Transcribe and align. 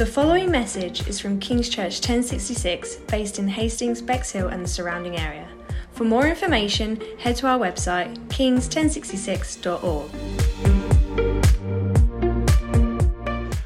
The 0.00 0.06
following 0.06 0.50
message 0.50 1.06
is 1.08 1.20
from 1.20 1.38
King's 1.38 1.68
Church 1.68 1.96
1066, 1.96 2.96
based 3.06 3.38
in 3.38 3.46
Hastings, 3.46 4.00
Bexhill, 4.00 4.48
and 4.48 4.64
the 4.64 4.68
surrounding 4.68 5.18
area. 5.18 5.46
For 5.92 6.04
more 6.04 6.26
information, 6.26 6.98
head 7.18 7.36
to 7.36 7.46
our 7.46 7.58
website, 7.58 8.16
kings1066.org. 8.28 10.10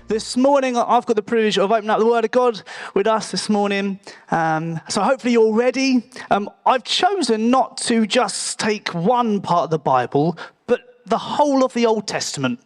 This 0.08 0.36
morning, 0.36 0.76
I've 0.76 1.06
got 1.06 1.14
the 1.14 1.22
privilege 1.22 1.56
of 1.56 1.70
opening 1.70 1.90
up 1.90 2.00
the 2.00 2.06
Word 2.06 2.24
of 2.24 2.32
God 2.32 2.62
with 2.94 3.06
us 3.06 3.30
this 3.30 3.48
morning. 3.48 4.00
Um, 4.32 4.80
so, 4.88 5.02
hopefully, 5.02 5.34
you're 5.34 5.54
ready. 5.54 6.10
Um, 6.32 6.50
I've 6.66 6.82
chosen 6.82 7.50
not 7.50 7.76
to 7.82 8.08
just 8.08 8.58
take 8.58 8.88
one 8.88 9.40
part 9.40 9.66
of 9.66 9.70
the 9.70 9.78
Bible, 9.78 10.36
but 10.66 10.80
the 11.06 11.18
whole 11.18 11.64
of 11.64 11.74
the 11.74 11.86
Old 11.86 12.08
Testament. 12.08 12.58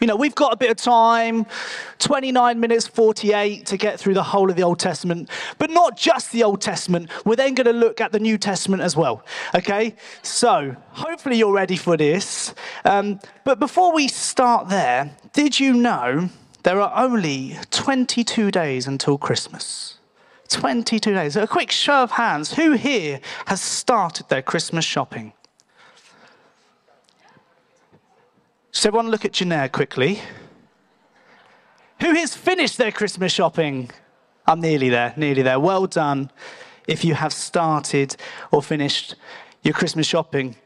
You 0.00 0.06
know, 0.06 0.16
we've 0.16 0.34
got 0.34 0.52
a 0.52 0.56
bit 0.56 0.70
of 0.70 0.76
time 0.76 1.46
29 1.98 2.58
minutes 2.58 2.86
48 2.86 3.66
to 3.66 3.76
get 3.76 3.98
through 3.98 4.14
the 4.14 4.22
whole 4.22 4.50
of 4.50 4.56
the 4.56 4.62
Old 4.62 4.78
Testament, 4.78 5.30
but 5.58 5.70
not 5.70 5.96
just 5.96 6.32
the 6.32 6.42
Old 6.42 6.60
Testament. 6.60 7.10
We're 7.24 7.36
then 7.36 7.54
going 7.54 7.66
to 7.66 7.72
look 7.72 8.00
at 8.00 8.12
the 8.12 8.18
New 8.18 8.36
Testament 8.38 8.82
as 8.82 8.96
well. 8.96 9.24
Okay? 9.54 9.94
So, 10.22 10.76
hopefully, 10.90 11.36
you're 11.36 11.52
ready 11.52 11.76
for 11.76 11.96
this. 11.96 12.54
Um, 12.84 13.20
but 13.44 13.58
before 13.58 13.94
we 13.94 14.08
start 14.08 14.68
there, 14.68 15.14
did 15.32 15.60
you 15.60 15.74
know 15.74 16.30
there 16.64 16.80
are 16.80 16.92
only 17.04 17.58
22 17.70 18.50
days 18.50 18.86
until 18.86 19.18
Christmas? 19.18 19.98
22 20.48 21.14
days. 21.14 21.36
A 21.36 21.46
quick 21.46 21.70
show 21.70 22.02
of 22.02 22.12
hands. 22.12 22.54
Who 22.54 22.72
here 22.72 23.20
has 23.46 23.60
started 23.60 24.28
their 24.28 24.42
Christmas 24.42 24.84
shopping? 24.84 25.33
So, 28.84 28.88
everyone 28.88 29.08
look 29.08 29.24
at 29.24 29.32
Janair 29.32 29.72
quickly. 29.72 30.20
Who 32.02 32.12
has 32.16 32.36
finished 32.36 32.76
their 32.76 32.92
Christmas 32.92 33.32
shopping? 33.32 33.88
I'm 34.46 34.60
nearly 34.60 34.90
there, 34.90 35.14
nearly 35.16 35.40
there. 35.40 35.58
Well 35.58 35.86
done 35.86 36.30
if 36.86 37.02
you 37.02 37.14
have 37.14 37.32
started 37.32 38.14
or 38.50 38.62
finished 38.62 39.14
your 39.62 39.72
Christmas 39.72 40.06
shopping. 40.06 40.56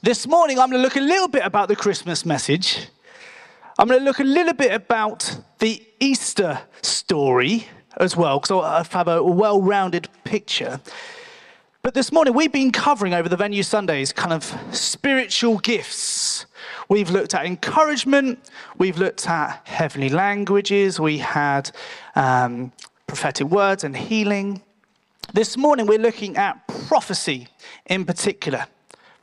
This 0.00 0.26
morning, 0.26 0.58
I'm 0.58 0.70
going 0.70 0.80
to 0.80 0.82
look 0.82 0.96
a 0.96 1.00
little 1.00 1.28
bit 1.28 1.44
about 1.44 1.68
the 1.68 1.76
Christmas 1.76 2.24
message. 2.24 2.88
I'm 3.78 3.86
going 3.86 4.00
to 4.00 4.04
look 4.06 4.20
a 4.20 4.24
little 4.24 4.54
bit 4.54 4.72
about 4.72 5.38
the 5.58 5.82
Easter 6.00 6.58
story 6.80 7.66
as 7.98 8.16
well, 8.16 8.40
because 8.40 8.64
I 8.64 8.96
have 8.96 9.08
a 9.08 9.22
well 9.22 9.60
rounded 9.60 10.08
picture. 10.24 10.80
But 11.82 11.92
this 11.92 12.12
morning, 12.12 12.32
we've 12.32 12.50
been 12.50 12.72
covering 12.72 13.12
over 13.12 13.28
the 13.28 13.36
venue 13.36 13.62
Sundays 13.62 14.10
kind 14.10 14.32
of 14.32 14.42
spiritual 14.70 15.58
gifts. 15.58 16.21
We've 16.92 17.08
looked 17.08 17.32
at 17.32 17.46
encouragement, 17.46 18.50
we've 18.76 18.98
looked 18.98 19.26
at 19.26 19.62
heavenly 19.64 20.10
languages, 20.10 21.00
we 21.00 21.16
had 21.16 21.70
um, 22.14 22.70
prophetic 23.06 23.46
words 23.46 23.82
and 23.82 23.96
healing. 23.96 24.60
This 25.32 25.56
morning, 25.56 25.86
we're 25.86 25.98
looking 25.98 26.36
at 26.36 26.68
prophecy 26.68 27.48
in 27.86 28.04
particular. 28.04 28.66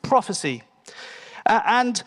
Prophecy. 0.01 0.63
Uh, 1.45 1.61
and 1.63 2.01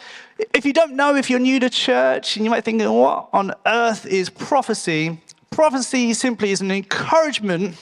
if 0.52 0.64
you 0.64 0.72
don't 0.72 0.94
know, 0.94 1.14
if 1.14 1.30
you're 1.30 1.38
new 1.38 1.60
to 1.60 1.70
church, 1.70 2.34
and 2.34 2.44
you 2.44 2.50
might 2.50 2.64
think, 2.64 2.82
what 2.82 3.28
on 3.32 3.54
earth 3.64 4.04
is 4.04 4.30
prophecy? 4.30 5.20
Prophecy 5.52 6.12
simply 6.12 6.50
is 6.50 6.60
an 6.60 6.72
encouragement 6.72 7.76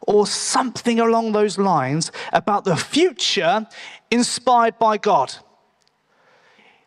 or 0.00 0.26
something 0.26 0.98
along 0.98 1.30
those 1.30 1.58
lines 1.58 2.10
about 2.32 2.64
the 2.64 2.74
future 2.74 3.68
inspired 4.10 4.76
by 4.80 4.96
God. 4.96 5.36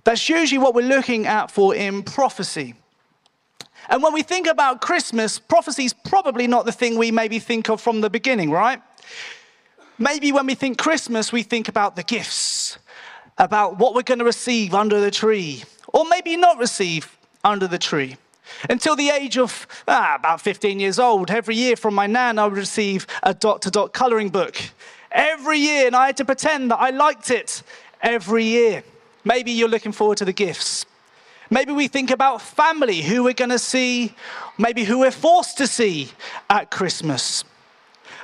That's 0.04 0.28
usually 0.28 0.60
what 0.60 0.76
we're 0.76 0.88
looking 0.88 1.28
at 1.28 1.50
for 1.50 1.74
in 1.74 2.04
prophecy. 2.04 2.76
And 3.90 4.02
when 4.02 4.14
we 4.14 4.24
think 4.24 4.48
about 4.48 4.82
Christmas, 4.82 5.40
prophecy 5.40 5.86
is 5.86 5.94
probably 5.94 6.48
not 6.48 6.66
the 6.66 6.72
thing 6.72 6.98
we 6.98 7.12
maybe 7.12 7.40
think 7.40 7.70
of 7.70 7.82
from 7.82 8.02
the 8.02 8.10
beginning, 8.10 8.52
right? 8.52 8.82
Maybe 9.98 10.32
when 10.32 10.46
we 10.46 10.56
think 10.56 10.78
Christmas, 10.78 11.32
we 11.32 11.44
think 11.44 11.68
about 11.68 11.96
the 11.96 12.04
gifts, 12.04 12.78
about 13.38 13.78
what 13.78 13.94
we're 13.94 14.04
going 14.04 14.20
to 14.20 14.26
receive 14.26 14.74
under 14.74 15.00
the 15.00 15.12
tree, 15.12 15.64
or 15.88 16.06
maybe 16.06 16.38
not 16.38 16.58
receive 16.58 17.18
under 17.44 17.68
the 17.68 17.78
tree. 17.78 18.18
Until 18.70 18.96
the 18.96 19.10
age 19.10 19.38
of 19.38 19.68
ah, 19.88 20.16
about 20.16 20.42
15 20.42 20.80
years 20.80 21.00
old, 21.00 21.32
every 21.32 21.56
year 21.56 21.76
from 21.76 21.94
my 21.94 22.08
nan, 22.08 22.40
I 22.40 22.46
would 22.46 22.58
receive 22.58 23.08
a 23.24 23.34
dot 23.34 23.62
to 23.64 23.72
dot 23.72 23.94
coloring 23.94 24.30
book. 24.30 24.58
Every 25.12 25.60
year, 25.60 25.88
and 25.88 25.96
I 25.96 26.08
had 26.08 26.18
to 26.18 26.26
pretend 26.26 26.72
that 26.72 26.80
I 26.80 26.90
liked 26.90 27.30
it 27.30 27.64
every 28.02 28.44
year. 28.44 28.84
Maybe 29.24 29.52
you're 29.52 29.70
looking 29.70 29.92
forward 29.92 30.18
to 30.20 30.26
the 30.26 30.34
gifts. 30.34 30.86
Maybe 31.50 31.72
we 31.72 31.88
think 31.88 32.12
about 32.12 32.42
family, 32.42 33.02
who 33.02 33.24
we're 33.24 33.34
going 33.34 33.52
to 33.52 33.60
see, 33.60 34.16
maybe 34.58 34.84
who 34.84 35.00
we're 35.00 35.12
forced 35.12 35.58
to 35.60 35.68
see 35.68 36.10
at 36.50 36.72
Christmas. 36.72 37.44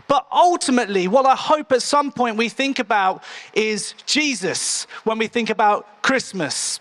But 0.08 0.26
ultimately, 0.32 1.08
what 1.08 1.26
I 1.26 1.36
hope 1.36 1.72
at 1.72 1.82
some 1.82 2.12
point 2.12 2.38
we 2.38 2.50
think 2.50 2.80
about 2.80 3.24
is 3.54 3.94
Jesus 4.06 4.86
when 5.04 5.18
we 5.18 5.28
think 5.28 5.50
about 5.50 6.02
Christmas. 6.02 6.80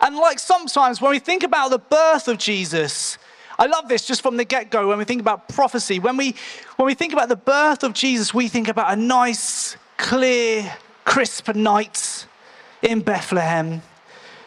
And 0.00 0.16
like 0.16 0.38
sometimes 0.38 1.00
when 1.00 1.12
we 1.12 1.20
think 1.20 1.44
about 1.44 1.70
the 1.70 1.78
birth 1.78 2.28
of 2.28 2.38
Jesus, 2.38 3.18
I 3.58 3.66
love 3.66 3.88
this 3.88 4.06
just 4.06 4.20
from 4.20 4.36
the 4.36 4.44
get 4.44 4.70
go 4.70 4.88
when 4.88 4.98
we 4.98 5.04
think 5.04 5.20
about 5.20 5.48
prophecy. 5.48 5.98
When 5.98 6.16
we, 6.16 6.34
when 6.76 6.86
we 6.86 6.94
think 6.94 7.12
about 7.12 7.28
the 7.28 7.36
birth 7.36 7.84
of 7.84 7.94
Jesus, 7.94 8.34
we 8.34 8.48
think 8.48 8.68
about 8.68 8.92
a 8.92 8.96
nice, 8.96 9.76
clear, 9.96 10.74
crisp 11.04 11.54
night 11.54 12.26
in 12.82 13.00
Bethlehem. 13.00 13.82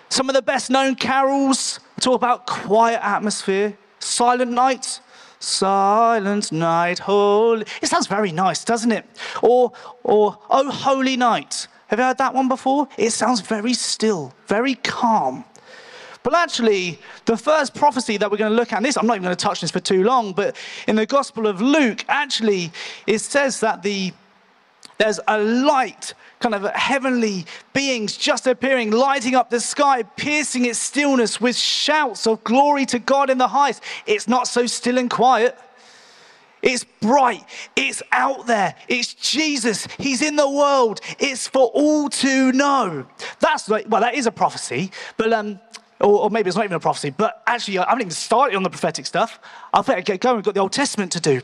Some 0.09 0.29
of 0.29 0.35
the 0.35 0.41
best 0.41 0.69
known 0.69 0.95
carols 0.95 1.79
talk 1.99 2.15
about 2.15 2.45
quiet 2.45 2.99
atmosphere, 3.03 3.77
silent 3.99 4.51
night, 4.51 4.99
silent 5.39 6.51
night, 6.51 6.99
holy. 6.99 7.65
It 7.81 7.87
sounds 7.87 8.07
very 8.07 8.31
nice, 8.31 8.63
doesn't 8.63 8.91
it? 8.91 9.05
Or, 9.41 9.71
or 10.03 10.37
oh, 10.49 10.69
holy 10.69 11.17
night. 11.17 11.67
Have 11.87 11.99
you 11.99 12.05
heard 12.05 12.17
that 12.17 12.33
one 12.33 12.47
before? 12.47 12.87
It 12.97 13.11
sounds 13.11 13.41
very 13.41 13.73
still, 13.73 14.33
very 14.47 14.75
calm. 14.75 15.45
But 16.23 16.33
actually, 16.33 16.97
the 17.25 17.37
first 17.37 17.75
prophecy 17.75 18.17
that 18.17 18.31
we're 18.31 18.37
going 18.37 18.51
to 18.51 18.55
look 18.55 18.73
at, 18.73 18.81
this, 18.81 18.97
I'm 18.97 19.05
not 19.05 19.13
even 19.13 19.25
going 19.25 19.35
to 19.35 19.43
touch 19.43 19.61
this 19.61 19.69
for 19.69 19.79
too 19.79 20.03
long, 20.03 20.33
but 20.33 20.55
in 20.87 20.95
the 20.95 21.05
Gospel 21.05 21.45
of 21.45 21.61
Luke, 21.61 22.03
actually, 22.07 22.71
it 23.05 23.19
says 23.19 23.59
that 23.59 23.83
the 23.83 24.11
there's 24.97 25.19
a 25.27 25.39
light, 25.39 26.13
kind 26.39 26.55
of 26.55 26.63
heavenly 26.73 27.45
beings 27.73 28.17
just 28.17 28.47
appearing, 28.47 28.91
lighting 28.91 29.35
up 29.35 29.49
the 29.49 29.59
sky, 29.59 30.03
piercing 30.03 30.65
its 30.65 30.79
stillness 30.79 31.41
with 31.41 31.55
shouts 31.55 32.27
of 32.27 32.43
glory 32.43 32.85
to 32.87 32.99
God 32.99 33.29
in 33.29 33.37
the 33.37 33.47
highest. 33.47 33.83
It's 34.05 34.27
not 34.27 34.47
so 34.47 34.65
still 34.65 34.97
and 34.97 35.09
quiet. 35.09 35.57
It's 36.61 36.83
bright. 36.99 37.43
It's 37.75 38.01
out 38.11 38.47
there. 38.47 38.75
It's 38.87 39.13
Jesus. 39.13 39.87
He's 39.99 40.21
in 40.23 40.35
the 40.35 40.49
world. 40.49 40.99
It's 41.19 41.47
for 41.47 41.67
all 41.67 42.09
to 42.09 42.51
know. 42.53 43.05
That's 43.39 43.69
like, 43.69 43.85
well, 43.87 44.01
that 44.01 44.15
is 44.15 44.25
a 44.25 44.31
prophecy, 44.31 44.91
but 45.15 45.31
um, 45.31 45.59
or, 45.99 46.23
or, 46.23 46.29
maybe 46.29 46.47
it's 46.47 46.57
not 46.57 46.65
even 46.65 46.75
a 46.75 46.79
prophecy. 46.79 47.11
But 47.11 47.43
actually, 47.47 47.77
I 47.77 47.85
haven't 47.87 48.01
even 48.01 48.11
started 48.11 48.55
on 48.55 48.63
the 48.63 48.69
prophetic 48.69 49.05
stuff. 49.05 49.39
I 49.73 49.81
better 49.81 50.01
get 50.01 50.19
going. 50.19 50.37
We've 50.37 50.45
got 50.45 50.55
the 50.55 50.59
Old 50.59 50.73
Testament 50.73 51.11
to 51.13 51.19
do. 51.19 51.41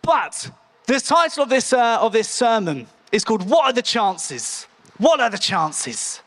But 0.00 0.50
the 0.88 1.00
title 1.00 1.42
of 1.42 1.50
this, 1.50 1.72
uh, 1.72 1.98
of 2.00 2.12
this 2.12 2.28
sermon 2.28 2.86
is 3.12 3.22
called 3.22 3.48
What 3.48 3.66
Are 3.66 3.72
the 3.74 3.82
Chances? 3.82 4.66
What 4.96 5.20
are 5.20 5.30
the 5.30 5.38
chances? 5.38 6.22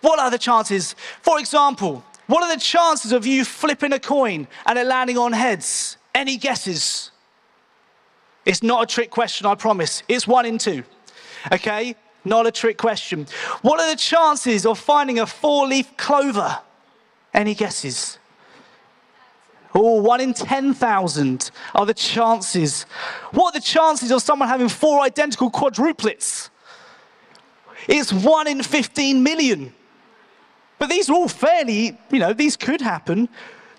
What 0.00 0.18
are 0.18 0.30
the 0.30 0.38
chances? 0.38 0.94
For 1.22 1.38
example, 1.38 2.04
what 2.28 2.44
are 2.44 2.54
the 2.54 2.60
chances 2.60 3.10
of 3.12 3.26
you 3.26 3.44
flipping 3.44 3.92
a 3.92 3.98
coin 3.98 4.46
and 4.64 4.78
it 4.78 4.86
landing 4.86 5.18
on 5.18 5.32
heads? 5.32 5.96
Any 6.14 6.36
guesses? 6.36 7.10
It's 8.46 8.62
not 8.62 8.84
a 8.84 8.86
trick 8.86 9.10
question, 9.10 9.46
I 9.46 9.56
promise. 9.56 10.04
It's 10.08 10.26
one 10.26 10.46
in 10.46 10.56
two. 10.56 10.84
Okay? 11.52 11.96
Not 12.24 12.46
a 12.46 12.52
trick 12.52 12.78
question. 12.78 13.26
What 13.62 13.80
are 13.80 13.90
the 13.90 13.96
chances 13.96 14.64
of 14.64 14.78
finding 14.78 15.18
a 15.18 15.26
four 15.26 15.66
leaf 15.66 15.96
clover? 15.96 16.60
Any 17.34 17.54
guesses? 17.56 18.19
Oh, 19.74 20.00
one 20.00 20.20
in 20.20 20.34
10,000 20.34 21.50
are 21.74 21.86
the 21.86 21.94
chances. 21.94 22.82
What 23.32 23.54
are 23.54 23.60
the 23.60 23.64
chances 23.64 24.10
of 24.10 24.22
someone 24.22 24.48
having 24.48 24.68
four 24.68 25.00
identical 25.00 25.50
quadruplets? 25.50 26.50
It's 27.86 28.12
one 28.12 28.48
in 28.48 28.62
15 28.62 29.22
million. 29.22 29.72
But 30.78 30.88
these 30.88 31.08
are 31.08 31.14
all 31.14 31.28
fairly, 31.28 31.98
you 32.10 32.18
know, 32.18 32.32
these 32.32 32.56
could 32.56 32.80
happen. 32.80 33.28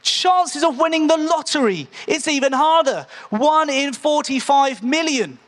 Chances 0.02 0.64
of 0.64 0.80
winning 0.80 1.08
the 1.08 1.18
lottery, 1.18 1.88
it's 2.08 2.28
even 2.28 2.54
harder. 2.54 3.06
One 3.30 3.70
in 3.70 3.94
45 3.94 4.84
million. 4.84 5.40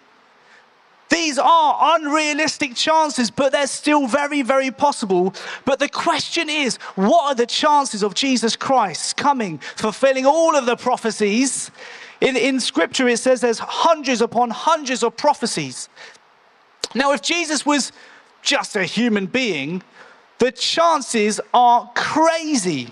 These 1.14 1.38
are 1.38 1.96
unrealistic 1.96 2.74
chances, 2.76 3.30
but 3.30 3.52
they're 3.52 3.68
still 3.68 4.08
very, 4.08 4.42
very 4.42 4.72
possible. 4.72 5.36
But 5.64 5.78
the 5.78 5.88
question 5.88 6.50
is 6.50 6.78
what 6.96 7.26
are 7.26 7.36
the 7.36 7.46
chances 7.46 8.02
of 8.02 8.16
Jesus 8.16 8.56
Christ 8.56 9.16
coming, 9.16 9.60
fulfilling 9.60 10.26
all 10.26 10.56
of 10.56 10.66
the 10.66 10.76
prophecies? 10.76 11.70
In, 12.20 12.36
in 12.36 12.60
scripture, 12.60 13.08
it 13.08 13.18
says 13.18 13.42
there's 13.42 13.60
hundreds 13.60 14.22
upon 14.22 14.50
hundreds 14.50 15.04
of 15.04 15.16
prophecies. 15.16 15.88
Now, 16.96 17.12
if 17.12 17.22
Jesus 17.22 17.64
was 17.64 17.92
just 18.42 18.76
a 18.76 18.84
human 18.84 19.28
being, 19.28 19.84
the 20.40 20.52
chances 20.52 21.40
are 21.54 21.92
crazy. 21.94 22.92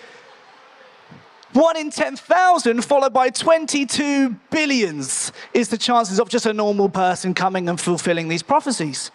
One 1.53 1.75
in 1.75 1.89
10,000 1.89 2.83
followed 2.85 3.13
by 3.13 3.29
22 3.29 4.29
billions 4.49 5.33
is 5.53 5.67
the 5.67 5.77
chances 5.77 6.19
of 6.19 6.29
just 6.29 6.45
a 6.45 6.53
normal 6.53 6.87
person 6.87 7.33
coming 7.33 7.67
and 7.67 7.79
fulfilling 7.79 8.29
these 8.29 8.43
prophecies. 8.43 9.11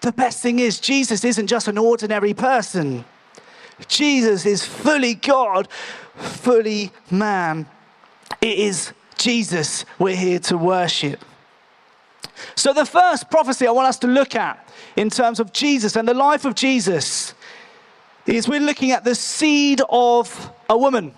The 0.00 0.12
best 0.12 0.42
thing 0.42 0.58
is, 0.58 0.80
Jesus 0.80 1.24
isn't 1.24 1.46
just 1.46 1.68
an 1.68 1.78
ordinary 1.78 2.34
person. 2.34 3.04
Jesus 3.86 4.44
is 4.44 4.64
fully 4.64 5.14
God, 5.14 5.68
fully 6.16 6.90
man. 7.10 7.66
It 8.40 8.58
is 8.58 8.92
Jesus 9.16 9.84
we're 9.98 10.16
here 10.16 10.38
to 10.40 10.58
worship. 10.58 11.24
So, 12.54 12.72
the 12.72 12.86
first 12.86 13.30
prophecy 13.30 13.66
I 13.66 13.72
want 13.72 13.88
us 13.88 13.98
to 14.00 14.06
look 14.06 14.34
at 14.34 14.68
in 14.96 15.10
terms 15.10 15.40
of 15.40 15.52
Jesus 15.52 15.96
and 15.96 16.06
the 16.06 16.14
life 16.14 16.44
of 16.44 16.54
Jesus 16.54 17.34
is 18.26 18.48
we're 18.48 18.60
looking 18.60 18.92
at 18.92 19.04
the 19.04 19.14
seed 19.14 19.80
of 19.88 20.52
a 20.68 20.76
woman. 20.76 21.14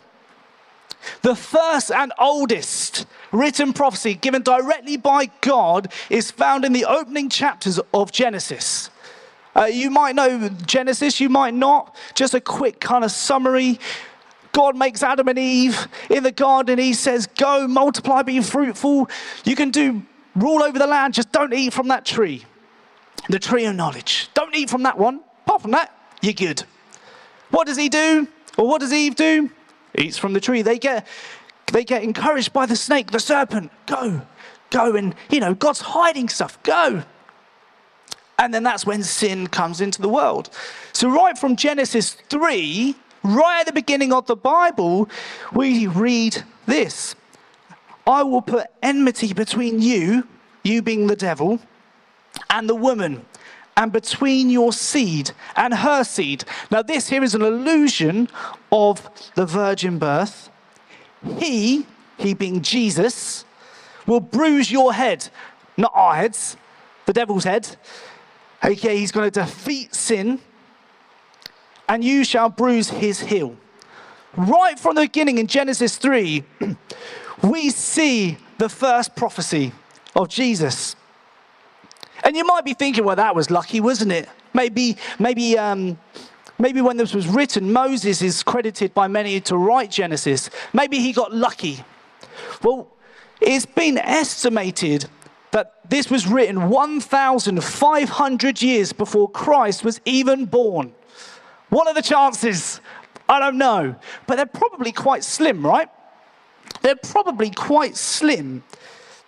The 1.23 1.35
first 1.35 1.91
and 1.91 2.12
oldest 2.19 3.06
written 3.32 3.73
prophecy 3.73 4.14
given 4.14 4.43
directly 4.43 4.97
by 4.97 5.31
God 5.41 5.93
is 6.08 6.31
found 6.31 6.64
in 6.64 6.73
the 6.73 6.85
opening 6.85 7.29
chapters 7.29 7.81
of 7.93 8.12
Genesis. 8.12 8.91
Uh, 9.56 9.64
you 9.64 9.91
might 9.91 10.14
know 10.14 10.49
Genesis, 10.67 11.20
you 11.20 11.29
might 11.29 11.55
not. 11.55 11.94
Just 12.14 12.35
a 12.35 12.41
quick 12.41 12.81
kind 12.81 13.05
of 13.05 13.11
summary. 13.11 13.81
God 14.52 14.76
makes 14.76 15.02
Adam 15.02 15.29
and 15.29 15.38
Eve 15.38 15.88
in 16.08 16.23
the 16.23 16.32
garden. 16.32 16.79
He 16.79 16.93
says, 16.93 17.26
Go, 17.26 17.67
multiply, 17.69 18.23
be 18.23 18.41
fruitful. 18.41 19.08
You 19.44 19.56
can 19.56 19.70
do 19.70 20.02
rule 20.35 20.62
over 20.62 20.79
the 20.79 20.87
land, 20.87 21.14
just 21.14 21.32
don't 21.32 21.52
eat 21.52 21.73
from 21.73 21.88
that 21.88 22.05
tree. 22.05 22.44
The 23.29 23.38
tree 23.38 23.64
of 23.67 23.76
knowledge. 23.76 24.29
Don't 24.35 24.55
eat 24.55 24.70
from 24.70 24.85
that 24.85 24.99
one. 24.99 25.20
Apart 25.47 25.62
from 25.62 25.70
that, 25.73 25.94
you're 26.20 26.32
good. 26.32 26.62
What 27.50 27.67
does 27.67 27.76
he 27.76 27.88
do? 27.88 28.29
Or 28.56 28.67
what 28.67 28.81
does 28.81 28.93
Eve 28.93 29.17
do? 29.17 29.50
Eats 29.96 30.19
from 30.19 30.32
the 30.32 30.40
tree. 30.40 30.62
They 30.62 30.78
get, 30.78 31.06
they 31.72 31.84
get 31.84 32.02
encouraged 32.02 32.52
by 32.52 32.66
the 32.66 32.76
snake, 32.76 33.10
the 33.10 33.20
serpent. 33.20 33.70
Go, 33.87 34.22
go. 34.70 34.94
And, 34.94 35.14
you 35.31 35.40
know, 35.40 35.54
God's 35.54 35.81
hiding 35.81 36.28
stuff. 36.28 36.62
Go. 36.62 37.02
And 38.38 38.54
then 38.54 38.62
that's 38.62 38.87
when 38.87 39.02
sin 39.02 39.48
comes 39.48 39.81
into 39.81 40.00
the 40.00 40.08
world. 40.08 40.48
So, 40.92 41.10
right 41.10 41.37
from 41.37 41.56
Genesis 41.56 42.12
3, 42.31 42.94
right 43.22 43.60
at 43.60 43.66
the 43.66 43.72
beginning 43.72 44.12
of 44.12 44.26
the 44.26 44.37
Bible, 44.37 45.10
we 45.52 45.87
read 45.87 46.42
this 46.66 47.14
I 48.06 48.22
will 48.22 48.42
put 48.42 48.66
enmity 48.82 49.34
between 49.34 49.81
you, 49.81 50.26
you 50.64 50.82
being 50.82 51.06
the 51.06 51.16
devil, 51.16 51.60
and 52.48 52.69
the 52.69 52.75
woman, 52.75 53.25
and 53.80 53.90
between 53.90 54.50
your 54.50 54.72
seed 54.72 55.32
and 55.56 55.72
her 55.72 56.04
seed. 56.04 56.44
Now, 56.70 56.82
this 56.82 57.08
here 57.08 57.24
is 57.24 57.34
an 57.34 57.42
illusion 57.42 58.28
of 58.70 59.10
the 59.34 59.46
virgin 59.46 59.98
birth. 59.98 60.50
He, 61.38 61.86
he 62.18 62.34
being 62.34 62.60
Jesus, 62.60 63.44
will 64.06 64.20
bruise 64.20 64.70
your 64.70 64.92
head, 64.92 65.28
not 65.76 65.92
our 65.94 66.14
heads, 66.14 66.56
the 67.06 67.12
devil's 67.12 67.44
head 67.44 67.76
Okay, 68.62 68.98
he's 68.98 69.10
going 69.10 69.30
to 69.30 69.40
defeat 69.40 69.94
sin, 69.94 70.38
and 71.88 72.04
you 72.04 72.24
shall 72.24 72.50
bruise 72.50 72.90
his 72.90 73.20
heel. 73.20 73.56
Right 74.36 74.78
from 74.78 74.96
the 74.96 75.02
beginning 75.02 75.38
in 75.38 75.46
Genesis 75.46 75.96
3, 75.96 76.44
we 77.42 77.70
see 77.70 78.36
the 78.58 78.68
first 78.68 79.16
prophecy 79.16 79.72
of 80.14 80.28
Jesus. 80.28 80.94
And 82.25 82.37
you 82.37 82.44
might 82.44 82.64
be 82.64 82.75
thinking, 82.75 83.05
well, 83.05 83.17
that 83.17 83.34
was 83.34 83.50
lucky, 83.50 83.81
wasn't 83.81 84.12
it? 84.12 84.28
Maybe, 84.52 84.96
maybe, 85.19 85.56
um, 85.58 85.99
maybe 86.58 86.81
when 86.81 86.96
this 86.96 87.14
was 87.14 87.26
written, 87.28 87.72
Moses 87.72 88.22
is 88.22 88.43
credited 88.43 88.94
by 88.94 89.08
many 89.08 89.40
to 89.43 89.56
write 89.56 89.90
Genesis. 89.90 90.50
Maybe 90.72 90.99
he 90.99 91.12
got 91.12 91.32
lucky. 91.32 91.84
Well, 92.62 92.88
it's 93.40 93.67
been 93.67 93.99
estimated 93.99 95.06
that 95.52 95.81
this 95.88 96.11
was 96.11 96.26
written 96.26 96.69
1,500 96.69 98.62
years 98.62 98.93
before 98.93 99.31
Christ 99.31 99.84
was 99.84 100.00
even 100.05 100.46
born. 100.46 100.94
What 101.70 101.88
are 101.88 101.94
the 101.94 102.02
chances? 102.02 102.81
I 103.28 103.40
don't 103.40 103.58
know. 103.58 103.96
But 104.26 104.37
they're 104.37 104.46
probably 104.46 104.93
quite 104.93 105.25
slim, 105.25 105.64
right? 105.64 105.88
They're 106.82 106.96
probably 106.96 107.50
quite 107.50 107.96
slim 107.96 108.62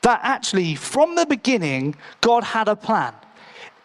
that 0.02 0.20
actually, 0.22 0.74
from 0.74 1.14
the 1.14 1.26
beginning, 1.26 1.94
God 2.20 2.44
had 2.44 2.68
a 2.68 2.76
plan. 2.76 3.14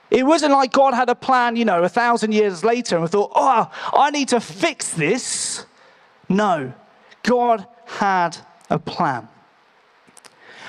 It 0.09 0.25
wasn't 0.25 0.53
like 0.53 0.71
God 0.71 0.93
had 0.93 1.09
a 1.09 1.15
plan, 1.15 1.55
you 1.55 1.65
know, 1.65 1.83
a 1.83 1.89
thousand 1.89 2.31
years 2.31 2.63
later 2.63 2.95
and 2.95 3.03
we 3.03 3.09
thought, 3.09 3.31
oh, 3.35 3.69
I 3.93 4.09
need 4.11 4.29
to 4.29 4.39
fix 4.39 4.91
this. 4.91 5.65
No, 6.29 6.73
God 7.23 7.67
had 7.85 8.37
a 8.69 8.79
plan. 8.79 9.27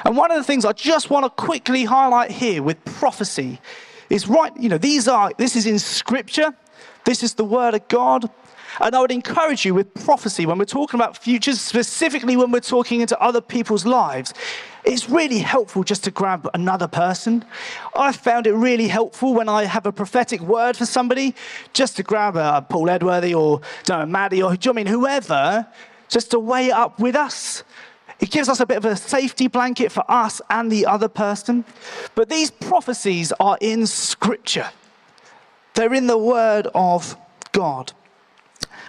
And 0.05 0.17
one 0.17 0.31
of 0.31 0.37
the 0.37 0.45
things 0.45 0.65
I 0.65 0.73
just 0.73 1.11
want 1.11 1.25
to 1.25 1.31
quickly 1.31 1.85
highlight 1.85 2.31
here 2.31 2.63
with 2.63 2.85
prophecy 2.85 3.61
is 4.11 4.29
right, 4.29 4.53
you 4.59 4.69
know, 4.69 4.79
these 4.79 5.07
are, 5.07 5.33
this 5.39 5.55
is 5.57 5.67
in 5.67 5.79
scripture, 5.79 6.55
this 7.05 7.23
is 7.23 7.35
the 7.35 7.45
word 7.45 7.75
of 7.75 7.87
God. 7.89 8.31
And 8.81 8.95
I 8.95 9.01
would 9.01 9.11
encourage 9.11 9.65
you 9.65 9.75
with 9.75 9.93
prophecy, 9.95 10.47
when 10.47 10.59
we're 10.59 10.65
talking 10.65 10.99
about 10.99 11.17
futures, 11.17 11.61
specifically 11.61 12.37
when 12.37 12.51
we're 12.51 12.61
talking 12.61 13.01
into 13.01 13.19
other 13.21 13.41
people's 13.41 13.87
lives, 13.87 14.35
it's 14.85 15.09
really 15.11 15.39
helpful 15.39 15.85
just 15.85 16.05
to 16.05 16.11
grab 16.11 16.49
another 16.55 16.89
person. 16.89 17.45
I 17.97 18.13
found 18.13 18.47
it 18.47 18.55
really 18.55 18.89
helpful 18.89 19.35
when 19.35 19.49
I 19.49 19.65
have 19.65 19.87
a 19.87 19.93
prophetic 19.93 20.41
word 20.41 20.77
for 20.77 20.87
somebody, 20.87 21.35
just 21.73 21.97
to 21.97 22.03
grab 22.03 22.37
a 22.37 22.65
Paul 22.69 22.89
Edworthy 22.89 23.35
or 23.35 23.61
know, 23.89 24.07
Maddie 24.07 24.43
or 24.43 24.57
do 24.57 24.69
you 24.69 24.73
know 24.73 24.81
I 24.81 24.85
mean 24.85 24.87
whoever, 24.87 25.67
just 26.09 26.31
to 26.31 26.39
weigh 26.39 26.69
it 26.69 26.73
up 26.73 26.99
with 26.99 27.17
us. 27.17 27.65
It 28.21 28.31
gives 28.31 28.49
us 28.49 28.61
a 28.61 28.67
bit 28.67 28.79
of 28.79 28.85
a 28.85 28.97
safety 28.97 29.47
blanket 29.47 29.93
for 29.93 30.05
us 30.09 30.41
and 30.51 30.73
the 30.73 30.87
other 30.87 31.09
person. 31.09 31.65
But 32.15 32.29
these 32.29 32.51
prophecies 32.51 33.33
are 33.39 33.59
in 33.61 33.87
Scripture, 33.87 34.71
they're 35.75 35.95
in 35.95 36.07
the 36.07 36.19
Word 36.19 36.67
of 36.75 37.17
God. 37.53 37.93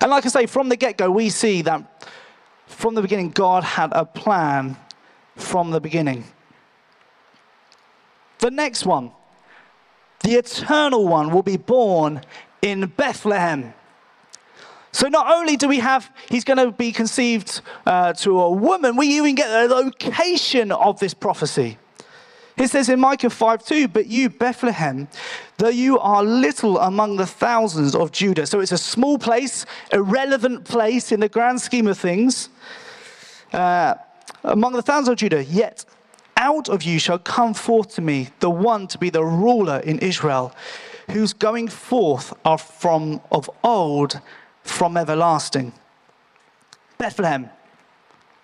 And 0.01 0.11
like 0.11 0.25
I 0.25 0.29
say, 0.29 0.45
from 0.45 0.69
the 0.69 0.75
get 0.75 0.97
go, 0.97 1.11
we 1.11 1.29
see 1.29 1.61
that 1.63 2.09
from 2.67 2.95
the 2.95 3.01
beginning, 3.01 3.31
God 3.31 3.63
had 3.63 3.91
a 3.91 4.05
plan 4.05 4.77
from 5.35 5.71
the 5.71 5.81
beginning. 5.81 6.23
The 8.39 8.51
next 8.51 8.85
one, 8.85 9.11
the 10.23 10.35
eternal 10.35 11.07
one, 11.07 11.31
will 11.31 11.43
be 11.43 11.57
born 11.57 12.21
in 12.61 12.85
Bethlehem. 12.88 13.73
So 14.91 15.07
not 15.07 15.31
only 15.31 15.57
do 15.57 15.67
we 15.67 15.79
have, 15.79 16.09
he's 16.29 16.43
going 16.43 16.57
to 16.57 16.71
be 16.71 16.91
conceived 16.91 17.61
uh, 17.85 18.13
to 18.13 18.39
a 18.39 18.49
woman, 18.49 18.95
we 18.95 19.07
even 19.17 19.35
get 19.35 19.49
the 19.67 19.73
location 19.73 20.71
of 20.71 20.99
this 20.99 21.13
prophecy. 21.13 21.77
It 22.59 22.69
says 22.69 22.89
in 22.89 22.99
Micah 22.99 23.29
5 23.29 23.63
2, 23.63 23.87
but 23.87 24.07
you, 24.07 24.29
Bethlehem, 24.29 25.07
though 25.57 25.69
you 25.69 25.97
are 25.97 26.21
little 26.21 26.77
among 26.77 27.15
the 27.15 27.25
thousands 27.25 27.95
of 27.95 28.11
Judah. 28.11 28.45
So 28.45 28.59
it's 28.59 28.73
a 28.73 28.77
small 28.77 29.17
place, 29.17 29.65
irrelevant 29.93 30.65
place 30.65 31.13
in 31.13 31.21
the 31.21 31.29
grand 31.29 31.61
scheme 31.61 31.87
of 31.87 31.97
things. 31.97 32.49
Uh, 33.53 33.95
among 34.43 34.73
the 34.73 34.81
thousands 34.81 35.07
of 35.07 35.15
Judah, 35.15 35.41
yet 35.45 35.85
out 36.35 36.67
of 36.67 36.83
you 36.83 36.99
shall 36.99 37.17
come 37.17 37.53
forth 37.53 37.95
to 37.95 38.01
me 38.01 38.27
the 38.41 38.49
one 38.49 38.87
to 38.87 38.97
be 38.97 39.09
the 39.09 39.23
ruler 39.23 39.79
in 39.79 39.97
Israel, 39.99 40.53
whose 41.11 41.31
going 41.31 41.69
forth 41.69 42.33
are 42.43 42.57
from 42.57 43.21
of 43.31 43.49
old 43.63 44.19
from 44.63 44.97
everlasting. 44.97 45.71
Bethlehem. 46.97 47.49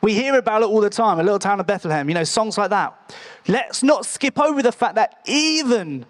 We 0.05 0.13
hear 0.13 0.37
about 0.37 0.61
it 0.61 0.65
all 0.65 0.81
the 0.81 0.89
time, 0.91 1.19
a 1.19 1.23
little 1.23 1.39
town 1.39 1.59
of 1.59 1.65
Bethlehem, 1.65 2.07
you 2.09 2.13
know, 2.13 2.23
songs 2.23 2.59
like 2.59 2.69
that. 2.69 3.15
Let's 3.47 3.81
not 3.81 4.05
skip 4.05 4.39
over 4.39 4.61
the 4.61 4.71
fact 4.71 4.93
that 4.93 5.19
even 5.25 6.05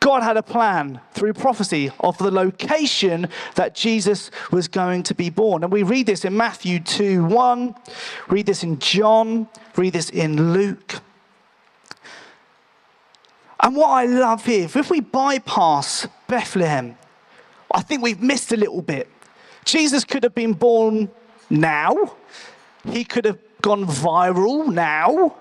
God 0.00 0.24
had 0.24 0.36
a 0.36 0.42
plan 0.42 1.00
through 1.12 1.34
prophecy 1.34 1.92
of 2.00 2.18
the 2.18 2.32
location 2.32 3.28
that 3.54 3.72
Jesus 3.72 4.32
was 4.50 4.66
going 4.66 5.04
to 5.04 5.14
be 5.14 5.30
born. 5.30 5.62
And 5.62 5.72
we 5.72 5.84
read 5.84 6.06
this 6.06 6.24
in 6.24 6.36
Matthew 6.36 6.80
2 6.80 7.24
1, 7.24 7.74
read 8.26 8.46
this 8.46 8.64
in 8.64 8.80
John, 8.80 9.46
read 9.76 9.92
this 9.92 10.10
in 10.10 10.52
Luke. 10.52 10.96
And 13.60 13.76
what 13.76 13.90
I 13.90 14.06
love 14.06 14.44
here, 14.44 14.64
if 14.64 14.90
we 14.90 14.98
bypass 14.98 16.08
Bethlehem, 16.26 16.98
I 17.72 17.82
think 17.82 18.02
we've 18.02 18.20
missed 18.20 18.50
a 18.50 18.56
little 18.56 18.82
bit. 18.82 19.08
Jesus 19.64 20.04
could 20.04 20.24
have 20.24 20.34
been 20.34 20.52
born 20.52 21.12
now. 21.48 22.16
He 22.90 23.04
could 23.04 23.24
have 23.24 23.38
gone 23.62 23.84
viral 23.84 24.72
now. 24.72 25.36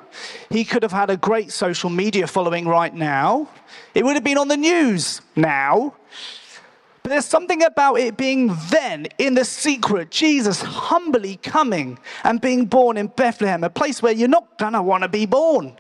He 0.50 0.64
could 0.64 0.84
have 0.84 0.92
had 0.92 1.10
a 1.10 1.18
great 1.18 1.52
social 1.52 1.90
media 1.90 2.28
following 2.28 2.68
right 2.68 2.94
now. 2.94 3.50
It 3.94 4.04
would 4.04 4.16
have 4.16 4.24
been 4.24 4.38
on 4.38 4.48
the 4.48 4.58
news 4.58 5.22
now. 5.36 5.94
But 7.04 7.10
there's 7.10 7.26
something 7.26 7.62
about 7.64 8.00
it 8.00 8.18
being 8.18 8.56
then 8.72 9.08
in 9.20 9.36
the 9.36 9.46
secret, 9.46 10.10
Jesus 10.10 10.60
humbly 10.62 11.38
coming 11.38 12.00
and 12.24 12.42
being 12.42 12.66
born 12.66 12.98
in 12.98 13.08
Bethlehem, 13.08 13.64
a 13.64 13.70
place 13.70 14.02
where 14.02 14.12
you're 14.12 14.28
not 14.28 14.58
going 14.58 14.74
to 14.74 14.82
want 14.82 15.04
to 15.04 15.08
be 15.08 15.28
born. 15.28 15.78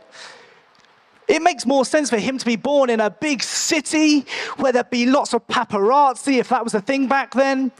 It 1.27 1.41
makes 1.41 1.65
more 1.65 1.86
sense 1.86 2.10
for 2.10 2.20
him 2.20 2.38
to 2.38 2.46
be 2.46 2.55
born 2.55 2.89
in 2.89 3.00
a 3.00 3.10
big 3.10 3.41
city 3.41 4.25
where 4.58 4.72
there'd 4.72 4.91
be 4.91 5.08
lots 5.08 5.34
of 5.34 5.46
paparazzi, 5.48 6.38
if 6.38 6.50
that 6.50 6.63
was 6.63 6.75
a 6.75 6.82
thing 6.82 7.08
back 7.08 7.34
then, 7.34 7.72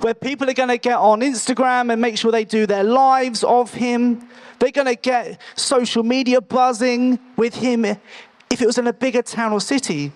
where 0.00 0.14
people 0.14 0.48
are 0.48 0.54
going 0.54 0.70
to 0.70 0.78
get 0.78 0.96
on 0.96 1.20
Instagram 1.20 1.92
and 1.92 2.00
make 2.00 2.16
sure 2.16 2.32
they 2.32 2.44
do 2.44 2.66
their 2.66 2.84
lives 2.84 3.44
of 3.44 3.74
him. 3.74 4.26
They're 4.58 4.70
going 4.70 4.86
to 4.86 4.94
get 4.94 5.38
social 5.54 6.02
media 6.02 6.40
buzzing 6.40 7.18
with 7.36 7.54
him 7.54 7.84
if 7.84 8.62
it 8.62 8.66
was 8.66 8.78
in 8.78 8.86
a 8.86 8.92
bigger 8.92 9.22
town 9.22 9.52
or 9.52 9.60
city. 9.60 10.12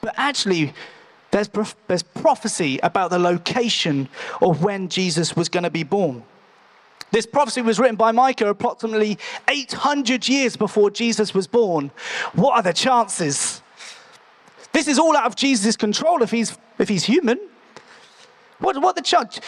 But 0.00 0.14
actually, 0.16 0.74
there's, 1.32 1.50
there's 1.88 2.02
prophecy 2.02 2.78
about 2.82 3.10
the 3.10 3.18
location 3.18 4.08
of 4.40 4.62
when 4.62 4.88
Jesus 4.88 5.34
was 5.34 5.48
going 5.48 5.64
to 5.64 5.70
be 5.70 5.82
born. 5.82 6.22
This 7.10 7.26
prophecy 7.26 7.62
was 7.62 7.78
written 7.78 7.96
by 7.96 8.12
Micah 8.12 8.48
approximately 8.48 9.18
800 9.48 10.28
years 10.28 10.56
before 10.56 10.90
Jesus 10.90 11.32
was 11.32 11.46
born. 11.46 11.90
What 12.34 12.56
are 12.56 12.62
the 12.62 12.72
chances? 12.72 13.62
This 14.72 14.88
is 14.88 14.98
all 14.98 15.16
out 15.16 15.26
of 15.26 15.36
Jesus' 15.36 15.76
control 15.76 16.22
if 16.22 16.30
he's, 16.30 16.56
if 16.78 16.88
he's 16.88 17.04
human. 17.04 17.38
What, 18.58 18.80
what 18.80 18.96
the 18.96 19.02
chance? 19.02 19.40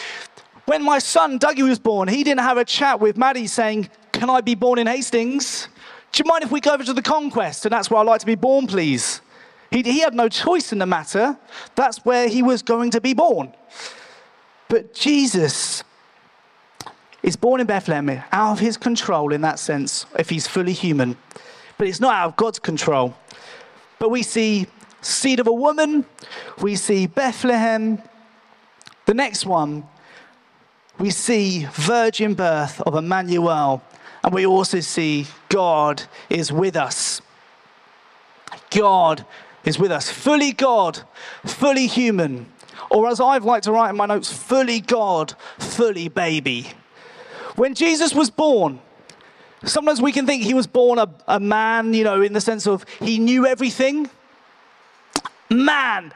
When 0.65 0.83
my 0.83 0.99
son 0.99 1.39
Dougie 1.39 1.67
was 1.67 1.79
born, 1.79 2.07
he 2.07 2.23
didn't 2.23 2.41
have 2.41 2.57
a 2.57 2.65
chat 2.65 2.99
with 2.99 3.17
Maddie 3.17 3.47
saying, 3.47 3.89
Can 4.11 4.29
I 4.29 4.41
be 4.41 4.55
born 4.55 4.79
in 4.79 4.87
Hastings? 4.87 5.67
Do 6.11 6.23
you 6.23 6.27
mind 6.27 6.43
if 6.43 6.51
we 6.51 6.61
go 6.61 6.73
over 6.73 6.83
to 6.83 6.93
the 6.93 7.01
conquest? 7.01 7.65
And 7.65 7.73
that's 7.73 7.89
where 7.89 7.99
I'd 7.99 8.07
like 8.07 8.21
to 8.21 8.25
be 8.25 8.35
born, 8.35 8.67
please. 8.67 9.21
He, 9.71 9.83
he 9.83 9.99
had 9.99 10.13
no 10.13 10.29
choice 10.29 10.71
in 10.71 10.79
the 10.79 10.85
matter. 10.85 11.37
That's 11.75 11.99
where 11.99 12.27
he 12.27 12.41
was 12.41 12.61
going 12.61 12.91
to 12.91 13.01
be 13.01 13.13
born. 13.13 13.53
But 14.67 14.93
Jesus 14.93 15.83
is 17.21 17.35
born 17.35 17.61
in 17.61 17.67
Bethlehem 17.67 18.23
out 18.31 18.53
of 18.53 18.59
his 18.59 18.77
control 18.77 19.33
in 19.33 19.41
that 19.41 19.59
sense, 19.59 20.05
if 20.17 20.29
he's 20.29 20.47
fully 20.47 20.73
human. 20.73 21.17
But 21.77 21.87
it's 21.87 21.99
not 21.99 22.15
out 22.15 22.27
of 22.29 22.35
God's 22.35 22.59
control. 22.59 23.15
But 23.99 24.09
we 24.09 24.23
see 24.23 24.67
seed 25.01 25.39
of 25.39 25.47
a 25.47 25.53
woman, 25.53 26.05
we 26.61 26.75
see 26.75 27.07
Bethlehem. 27.07 28.01
The 29.05 29.13
next 29.13 29.45
one, 29.45 29.87
we 30.97 31.09
see 31.09 31.65
virgin 31.71 32.33
birth 32.33 32.81
of 32.81 32.95
Emmanuel, 32.95 33.81
and 34.23 34.33
we 34.33 34.45
also 34.45 34.81
see 34.81 35.27
God 35.47 36.03
is 36.29 36.51
with 36.51 36.75
us. 36.75 37.21
God 38.69 39.25
is 39.63 39.79
with 39.79 39.91
us, 39.91 40.09
fully 40.09 40.51
God, 40.51 41.01
fully 41.45 41.87
human, 41.87 42.51
or 42.89 43.07
as 43.07 43.19
I've 43.19 43.45
liked 43.45 43.65
to 43.65 43.71
write 43.71 43.89
in 43.89 43.97
my 43.97 44.05
notes, 44.05 44.31
fully 44.31 44.79
God, 44.79 45.33
fully 45.57 46.07
baby. 46.07 46.67
When 47.55 47.73
Jesus 47.73 48.13
was 48.13 48.29
born, 48.29 48.79
sometimes 49.63 50.01
we 50.01 50.11
can 50.11 50.25
think 50.25 50.43
he 50.43 50.53
was 50.53 50.67
born 50.67 50.99
a, 50.99 51.09
a 51.27 51.39
man, 51.39 51.93
you 51.93 52.03
know, 52.03 52.21
in 52.21 52.33
the 52.33 52.41
sense 52.41 52.67
of 52.67 52.85
he 52.99 53.19
knew 53.19 53.45
everything. 53.45 54.09
Man, 55.49 56.13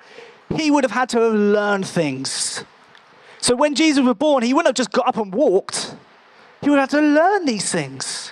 he 0.55 0.69
would 0.69 0.83
have 0.83 0.91
had 0.91 1.09
to 1.09 1.19
have 1.19 1.33
learned 1.33 1.87
things. 1.87 2.63
So 3.41 3.55
when 3.55 3.75
Jesus 3.75 4.03
was 4.03 4.15
born, 4.15 4.43
he 4.43 4.53
wouldn't 4.53 4.69
have 4.69 4.75
just 4.75 4.91
got 4.91 5.07
up 5.07 5.17
and 5.17 5.33
walked. 5.33 5.95
He 6.61 6.69
would 6.69 6.79
have 6.79 6.89
to 6.91 7.01
learn 7.01 7.45
these 7.45 7.69
things. 7.71 8.31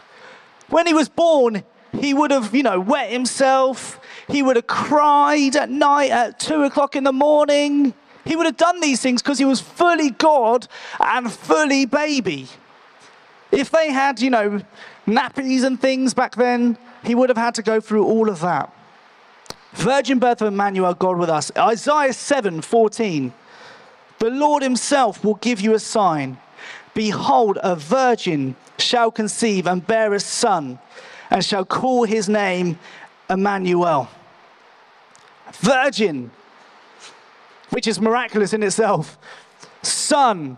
When 0.70 0.88
he 0.88 0.94
was 0.94 1.10
born, 1.10 1.64
he 2.00 2.14
would 2.14 2.32
have, 2.32 2.56
you 2.56 2.64
know, 2.64 2.80
wet 2.80 3.12
himself. 3.12 4.00
He 4.30 4.42
would 4.42 4.56
have 4.56 4.68
cried 4.68 5.58
at 5.58 5.70
night 5.70 6.12
at 6.12 6.40
two 6.40 6.64
o'clock 6.64 6.96
in 6.96 7.04
the 7.04 7.12
morning. 7.12 7.94
He 8.24 8.36
would 8.36 8.46
have 8.46 8.56
done 8.58 8.80
these 8.80 9.02
things 9.02 9.22
because 9.22 9.38
he 9.38 9.46
was 9.46 9.60
fully 9.60 10.12
God 10.12 10.68
and 11.00 11.32
fully 11.32 11.86
baby. 11.86 12.48
If 13.52 13.70
they 13.70 13.92
had, 13.92 14.22
you 14.22 14.30
know, 14.30 14.62
nappies 15.06 15.64
and 15.64 15.80
things 15.80 16.14
back 16.14 16.36
then, 16.36 16.78
he 17.04 17.16
would 17.16 17.30
have 17.30 17.38
had 17.38 17.56
to 17.56 17.62
go 17.62 17.80
through 17.80 18.06
all 18.06 18.30
of 18.30 18.40
that. 18.42 18.74
Virgin 19.74 20.20
birth 20.20 20.42
of 20.42 20.48
Emmanuel, 20.48 20.94
God 20.94 21.18
with 21.18 21.30
us. 21.30 21.52
Isaiah 21.58 22.14
7 22.14 22.62
14. 22.62 23.34
The 24.20 24.30
Lord 24.30 24.62
himself 24.62 25.24
will 25.24 25.36
give 25.36 25.62
you 25.62 25.74
a 25.74 25.80
sign. 25.80 26.38
Behold, 26.94 27.58
a 27.64 27.76
virgin 27.76 28.56
shall 28.78 29.12
conceive 29.12 29.66
and 29.66 29.86
bear 29.86 30.14
a 30.14 30.20
son, 30.20 30.80
and 31.30 31.44
shall 31.44 31.66
call 31.66 32.04
his 32.04 32.28
name 32.28 32.78
Emmanuel. 33.30 34.10
Virgin, 35.54 36.32
which 37.70 37.88
is 37.88 38.00
miraculous 38.00 38.54
in 38.54 38.62
itself. 38.62 39.18
Son, 39.82 40.58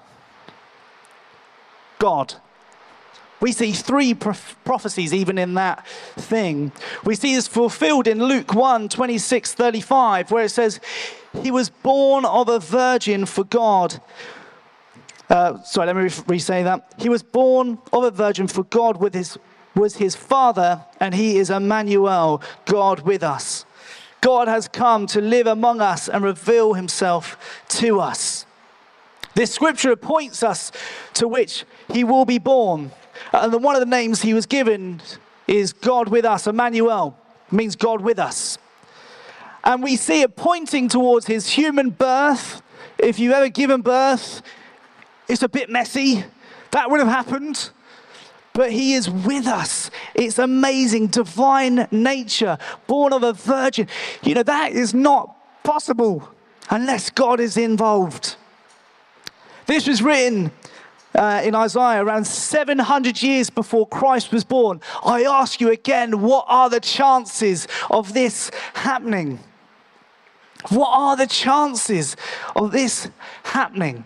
God. 2.00 2.36
We 3.44 3.52
see 3.52 3.74
three 3.74 4.14
prophecies 4.14 5.14
even 5.14 5.38
in 5.38 5.56
that 5.56 5.86
thing. 6.16 6.72
We 7.04 7.16
see 7.16 7.36
this 7.36 7.46
fulfilled 7.46 8.08
in 8.08 8.24
Luke 8.24 8.54
1 8.54 8.88
26 8.88 9.54
35, 9.54 10.32
where 10.32 10.46
it 10.46 10.50
says, 10.50 10.80
He 11.42 11.52
was 11.52 11.70
born 11.70 12.24
of 12.24 12.48
a 12.48 12.60
virgin 12.60 13.26
for 13.26 13.44
God. 13.44 14.00
Uh, 15.30 15.62
sorry, 15.64 15.88
let 15.88 15.98
me 15.98 16.10
re 16.26 16.40
say 16.40 16.64
that. 16.64 16.94
He 16.98 17.10
was 17.10 17.22
born 17.22 17.80
of 17.92 18.06
a 18.06 18.12
virgin 18.12 18.48
for 18.48 18.64
God 18.64 19.02
with 19.02 19.14
his, 19.14 19.38
was 19.76 19.98
his 19.98 20.16
father, 20.16 20.86
and 21.02 21.14
he 21.14 21.38
is 21.38 21.50
Emmanuel, 21.50 22.42
God 22.64 23.02
with 23.02 23.24
us. 23.24 23.66
God 24.22 24.48
has 24.48 24.70
come 24.70 25.06
to 25.08 25.20
live 25.20 25.48
among 25.48 25.82
us 25.82 26.08
and 26.08 26.24
reveal 26.24 26.76
himself 26.76 27.66
to 27.72 28.00
us. 28.00 28.46
This 29.36 29.54
scripture 29.54 29.98
points 29.98 30.44
us 30.44 30.72
to 31.16 31.28
which 31.28 31.66
he 31.92 32.06
will 32.06 32.24
be 32.24 32.38
born. 32.38 32.92
And 33.32 33.64
one 33.64 33.76
of 33.76 33.80
the 33.80 33.86
names 33.88 34.22
he 34.22 34.34
was 34.34 34.46
given 34.46 35.02
is 35.48 35.74
God 35.74 36.10
with 36.10 36.26
us. 36.26 36.48
Emmanuel 36.48 37.18
means 37.52 37.76
God 37.76 38.02
with 38.02 38.20
us. 38.20 38.58
And 39.64 39.82
we 39.82 39.96
see 39.96 40.22
it 40.22 40.36
pointing 40.36 40.90
towards 40.90 41.26
his 41.26 41.48
human 41.48 41.90
birth. 41.92 42.62
If 42.98 43.20
you've 43.20 43.34
ever 43.34 43.50
given 43.50 43.82
birth, 43.82 44.42
it's 45.28 45.44
a 45.44 45.50
bit 45.50 45.70
messy. 45.70 46.26
That 46.72 46.90
would 46.90 47.00
have 47.00 47.08
happened. 47.08 47.70
But 48.54 48.72
he 48.72 48.94
is 48.94 49.10
with 49.10 49.48
us. 49.48 49.90
It's 50.14 50.38
amazing, 50.38 51.08
divine 51.08 51.88
nature, 51.92 52.58
born 52.88 53.14
of 53.14 53.24
a 53.24 53.34
virgin. 53.34 53.88
You 54.22 54.36
know, 54.36 54.44
that 54.44 54.74
is 54.74 54.94
not 54.94 55.36
possible 55.64 56.30
unless 56.70 57.10
God 57.10 57.40
is 57.40 57.58
involved. 57.58 58.36
This 59.66 59.88
was 59.88 60.02
written 60.02 60.52
uh, 61.16 61.42
in 61.44 61.56
Isaiah 61.56 62.04
around 62.04 62.26
700 62.26 63.22
years 63.22 63.50
before 63.50 63.88
Christ 63.88 64.32
was 64.32 64.44
born. 64.44 64.82
I 65.04 65.24
ask 65.24 65.62
you 65.62 65.70
again, 65.72 66.22
what 66.22 66.46
are 66.48 66.70
the 66.70 66.80
chances 66.80 67.68
of 67.90 68.14
this 68.14 68.52
happening? 68.74 69.40
What 70.70 70.90
are 70.98 71.16
the 71.16 71.28
chances 71.28 72.16
of 72.56 72.72
this 72.72 73.10
happening? 73.44 74.06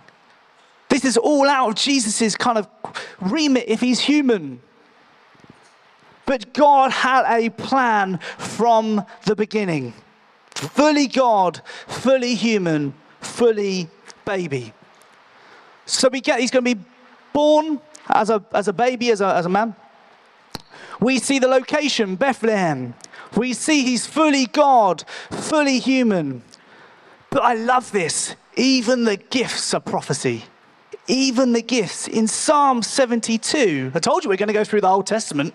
This 0.90 1.06
is 1.06 1.18
all 1.18 1.48
out 1.48 1.70
of 1.70 1.76
Jesus' 1.76 2.36
kind 2.36 2.58
of 2.58 2.68
remit 3.20 3.66
if 3.68 3.82
he's 3.82 4.00
human. 4.00 4.62
But 6.26 6.54
God 6.54 6.92
had 6.92 7.26
a 7.40 7.50
plan 7.50 8.18
from 8.38 9.06
the 9.26 9.36
beginning 9.36 9.94
fully 10.58 11.06
God, 11.06 11.62
fully 11.88 12.34
human, 12.34 12.94
fully 13.22 13.88
baby. 14.26 14.74
So 15.86 16.10
we 16.10 16.20
get 16.20 16.40
he's 16.40 16.52
going 16.52 16.66
to 16.66 16.76
be 16.76 16.82
born 17.38 17.80
as 18.10 18.32
a, 18.32 18.44
as 18.52 18.68
a 18.68 18.74
baby, 18.74 19.12
as 19.12 19.22
a, 19.22 19.28
as 19.28 19.46
a 19.46 19.50
man. 19.50 19.76
We 21.00 21.20
see 21.20 21.38
the 21.38 21.48
location, 21.48 22.16
Bethlehem. 22.16 22.96
We 23.36 23.54
see 23.54 23.84
he's 23.84 24.08
fully 24.08 24.48
God, 24.48 25.04
fully 25.30 25.78
human. 25.78 26.42
But 27.30 27.44
I 27.44 27.54
love 27.54 27.92
this. 27.92 28.36
Even 28.56 29.04
the 29.04 29.18
gifts 29.18 29.76
are 29.76 29.80
prophecy. 29.80 30.46
Even 31.08 31.54
the 31.54 31.62
gifts. 31.62 32.08
In 32.08 32.26
Psalm 32.28 32.82
72, 32.82 33.92
I 33.94 34.00
told 34.00 34.24
you 34.24 34.32
we're 34.32 34.38
going 34.38 34.48
to 34.48 34.54
go 34.54 34.64
through 34.64 34.82
the 34.82 34.90
Old 34.90 35.06
Testament. 35.06 35.54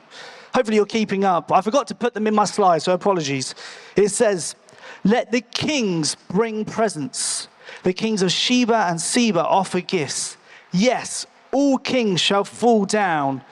Hopefully 0.55 0.77
you're 0.77 0.87
keeping 0.87 1.25
up. 1.25 1.51
I 1.51 1.63
forgot 1.63 1.89
to 1.89 1.97
put 1.97 2.15
them 2.15 2.29
in 2.29 2.35
my 2.37 2.45
slides, 2.45 2.85
so 2.85 2.93
apologies. 2.93 3.57
It 3.97 4.11
says, 4.11 4.55
Let 5.03 5.33
the 5.33 5.41
kings 5.41 6.15
bring 6.29 6.65
presents. 6.65 7.49
The 7.83 7.93
kings 7.93 8.23
of 8.23 8.31
Sheba 8.31 8.87
and 8.89 9.01
Seba 9.01 9.45
offer 9.45 9.81
gifts. 9.81 10.37
Yes, 10.71 11.27
all 11.53 11.79
kings 11.79 12.21
shall 12.21 12.45
fall 12.45 12.85
down 12.85 13.43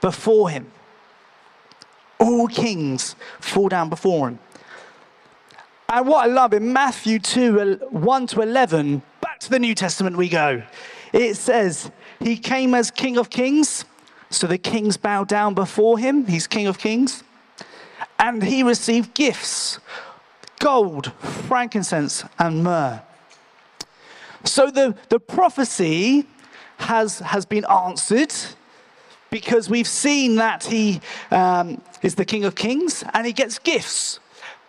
before 0.00 0.50
him. 0.50 0.70
All 2.18 2.48
kings 2.48 3.14
fall 3.38 3.68
down 3.68 3.88
before 3.88 4.28
him. 4.28 4.38
And 5.88 6.06
what 6.06 6.28
I 6.28 6.32
love 6.32 6.52
in 6.54 6.72
Matthew 6.72 7.18
2 7.18 7.88
1 7.90 8.26
to 8.28 8.40
11, 8.42 9.02
back 9.20 9.40
to 9.40 9.50
the 9.50 9.58
New 9.58 9.74
Testament 9.74 10.16
we 10.16 10.28
go. 10.28 10.62
It 11.12 11.36
says, 11.36 11.90
He 12.20 12.36
came 12.36 12.74
as 12.74 12.90
King 12.90 13.16
of 13.16 13.30
Kings. 13.30 13.84
So 14.30 14.46
the 14.46 14.58
kings 14.58 14.96
bow 14.96 15.24
down 15.24 15.54
before 15.54 15.98
him. 15.98 16.26
He's 16.26 16.46
King 16.46 16.68
of 16.68 16.78
Kings. 16.78 17.24
And 18.18 18.42
he 18.42 18.62
received 18.62 19.14
gifts 19.14 19.80
gold, 20.60 21.12
frankincense, 21.48 22.24
and 22.38 22.62
myrrh. 22.62 23.02
So 24.44 24.70
the, 24.70 24.94
the 25.08 25.18
prophecy 25.18 26.26
has, 26.80 27.20
has 27.20 27.46
been 27.46 27.64
answered 27.66 28.32
because 29.30 29.70
we've 29.70 29.86
seen 29.86 30.36
that 30.36 30.64
he 30.64 31.00
um, 31.30 31.80
is 32.02 32.16
the 32.16 32.24
King 32.24 32.44
of 32.44 32.54
Kings 32.54 33.04
and 33.14 33.26
he 33.26 33.32
gets 33.32 33.58
gifts. 33.58 34.18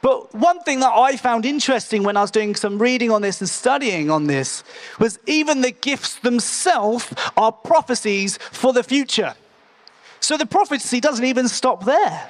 But 0.01 0.33
one 0.33 0.61
thing 0.61 0.79
that 0.79 0.91
I 0.91 1.15
found 1.15 1.45
interesting 1.45 2.03
when 2.03 2.17
I 2.17 2.21
was 2.21 2.31
doing 2.31 2.55
some 2.55 2.79
reading 2.79 3.11
on 3.11 3.21
this 3.21 3.39
and 3.39 3.49
studying 3.49 4.09
on 4.09 4.25
this 4.25 4.63
was 4.99 5.19
even 5.27 5.61
the 5.61 5.71
gifts 5.71 6.15
themselves 6.15 7.13
are 7.37 7.51
prophecies 7.51 8.37
for 8.37 8.73
the 8.73 8.83
future. 8.83 9.35
So 10.19 10.37
the 10.37 10.45
prophecy 10.45 10.99
doesn't 10.99 11.25
even 11.25 11.47
stop 11.47 11.85
there. 11.85 12.29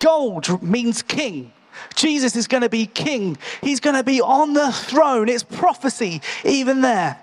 Gold 0.00 0.62
means 0.62 1.02
king. 1.02 1.52
Jesus 1.94 2.36
is 2.36 2.46
going 2.46 2.62
to 2.62 2.68
be 2.68 2.86
king. 2.86 3.38
He's 3.62 3.80
going 3.80 3.96
to 3.96 4.04
be 4.04 4.20
on 4.20 4.52
the 4.52 4.72
throne. 4.72 5.28
It's 5.28 5.42
prophecy 5.42 6.20
even 6.44 6.82
there. 6.82 7.18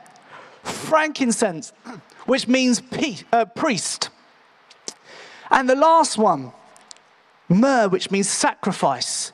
Frankincense, 0.68 1.72
which 2.26 2.48
means 2.48 2.82
uh, 3.32 3.46
priest. 3.46 4.10
And 5.50 5.70
the 5.70 5.76
last 5.76 6.18
one, 6.18 6.52
myrrh, 7.50 7.88
which 7.88 8.12
means 8.12 8.30
sacrifice. 8.30 9.32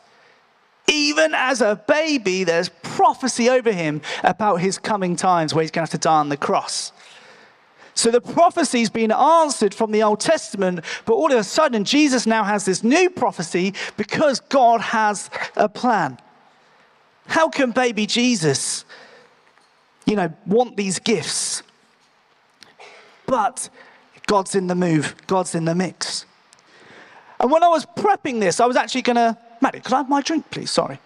Even 0.88 1.34
as 1.34 1.62
a 1.62 1.82
baby, 1.88 2.44
there's 2.44 2.70
prophecy 2.70 3.50
over 3.50 3.72
him 3.72 4.02
about 4.24 4.58
his 4.58 4.78
coming 4.78 5.16
times 5.16 5.54
where 5.54 5.62
he's 5.62 5.72
going 5.72 5.86
to 5.88 5.92
have 5.92 6.02
to 6.02 6.04
die 6.04 6.20
on 6.20 6.30
the 6.30 6.38
cross. 6.38 6.92
So 7.96 8.10
the 8.10 8.22
prophecy's 8.22 8.90
been 8.90 9.12
answered 9.12 9.74
from 9.74 9.92
the 9.92 10.04
Old 10.04 10.20
Testament, 10.20 10.82
but 11.06 11.14
all 11.14 11.32
of 11.32 11.38
a 11.38 11.44
sudden, 11.44 11.86
Jesus 11.86 12.26
now 12.26 12.44
has 12.44 12.66
this 12.66 12.84
new 12.84 13.10
prophecy 13.10 13.74
because 13.98 14.40
God 14.40 14.82
has 14.82 15.30
a 15.56 15.70
plan. 15.70 16.20
How 17.28 17.50
can 17.50 17.72
baby 17.72 18.06
Jesus, 18.06 18.84
you 20.06 20.16
know, 20.16 20.34
want 20.46 20.78
these 20.78 21.00
gifts? 21.00 21.64
But 23.26 23.70
God's 24.28 24.56
in 24.56 24.68
the 24.68 24.76
move, 24.76 25.16
God's 25.28 25.56
in 25.56 25.66
the 25.66 25.76
mix. 25.76 26.26
And 27.40 27.52
when 27.52 27.64
I 27.64 27.68
was 27.68 27.86
prepping 27.86 28.40
this, 28.40 28.60
I 28.60 28.66
was 28.66 28.76
actually 28.76 29.02
going 29.02 29.16
to, 29.18 29.38
Maddie, 29.62 29.80
could 29.80 29.94
I 29.94 29.98
have 29.98 30.10
my 30.10 30.22
drink, 30.22 30.50
please? 30.50 30.72
Sorry. 30.72 31.00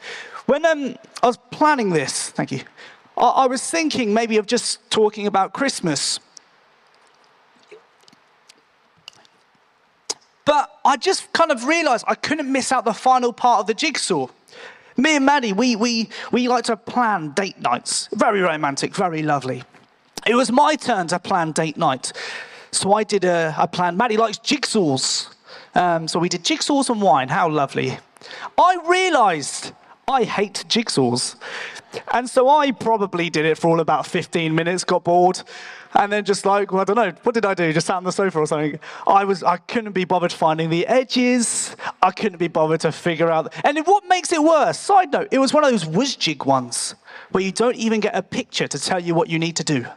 When 0.46 0.66
um, 0.66 0.96
I 1.24 1.27
was 1.27 1.38
planning 1.51 1.89
this, 1.89 2.30
thank 2.30 2.51
you, 2.51 2.62
I, 3.18 3.27
I 3.27 3.48
was 3.48 3.68
thinking 3.68 4.13
maybe 4.13 4.38
of 4.38 4.46
just 4.46 4.89
talking 4.89 5.27
about 5.27 5.54
Christmas 5.54 6.20
But 10.48 10.80
I 10.86 10.96
just 10.96 11.34
kind 11.34 11.51
of 11.51 11.66
realized 11.66 12.06
I 12.08 12.16
couldn't 12.16 12.50
miss 12.50 12.72
out 12.72 12.86
the 12.86 12.94
final 12.94 13.34
part 13.34 13.60
of 13.60 13.68
the 13.68 13.74
jigsaw. 13.74 14.27
Me 15.00 15.16
and 15.16 15.25
Maddie, 15.25 15.54
we, 15.54 15.75
we, 15.75 16.10
we 16.32 16.48
like 16.48 16.63
to 16.66 16.75
plan 16.75 17.30
date 17.32 17.62
nights. 17.62 18.10
Very 18.13 18.42
romantic, 18.42 18.96
very 18.96 19.22
lovely. 19.22 19.63
It 20.25 20.34
was 20.34 20.51
my 20.51 20.75
turn 20.75 21.08
to 21.08 21.20
plan 21.20 21.51
date 21.51 21.77
night. 21.77 22.12
So 22.72 22.94
I 22.94 23.04
did 23.04 23.24
a, 23.24 23.54
a 23.60 23.68
plan. 23.68 23.96
Maddie 23.96 24.18
likes 24.18 24.39
jigsaws. 24.39 25.34
Um, 25.75 26.08
so 26.08 26.18
we 26.18 26.30
did 26.30 26.44
jigsaws 26.44 26.89
and 26.89 27.00
wine. 27.00 27.30
How 27.30 27.48
lovely. 27.48 28.00
I 28.58 28.80
realized 28.88 29.72
I 30.08 30.24
hate 30.24 30.66
jigsaws. 30.68 31.36
And 32.12 32.27
so 32.27 32.50
I 32.50 32.72
probably 32.72 33.30
did 33.30 33.46
it 33.46 33.58
for 33.58 33.68
all 33.68 33.80
about 33.80 34.08
15 34.08 34.54
minutes, 34.54 34.84
got 34.84 35.04
bored, 35.04 35.42
and 35.98 36.12
then 36.12 36.24
just 36.24 36.46
like, 36.46 36.72
well, 36.72 36.82
I 36.82 36.84
don't 36.84 36.96
know, 36.96 37.12
what 37.24 37.34
did 37.34 37.44
I 37.44 37.56
do? 37.56 37.74
Just 37.74 37.88
sat 37.88 37.96
on 37.96 38.04
the 38.04 38.12
sofa 38.12 38.38
or 38.38 38.46
something. 38.46 38.80
I 39.08 39.24
was, 39.24 39.42
I 39.42 39.58
couldn't 39.58 39.94
be 39.94 40.06
bothered 40.06 40.32
finding 40.32 40.70
the 40.70 40.86
edges. 40.86 41.75
I 42.04 42.12
couldn't 42.12 42.38
be 42.38 42.48
bothered 42.48 42.82
to 42.82 42.92
figure 42.92 43.32
out. 43.32 43.51
And 43.66 43.79
what 43.79 44.05
makes 44.07 44.31
it 44.31 44.42
worse? 44.42 44.79
Side 44.79 45.12
note, 45.12 45.27
it 45.31 45.40
was 45.40 45.53
one 45.53 45.64
of 45.64 45.72
those 45.72 45.86
Wasgij 45.86 46.46
ones 46.46 46.94
where 47.31 47.44
you 47.44 47.51
don't 47.51 47.75
even 47.75 48.00
get 48.00 48.16
a 48.16 48.22
picture 48.22 48.68
to 48.68 48.79
tell 48.79 49.00
you 49.00 49.16
what 49.16 49.27
you 49.27 49.40
need 49.40 49.55
to 49.55 49.64
do. 49.64 49.88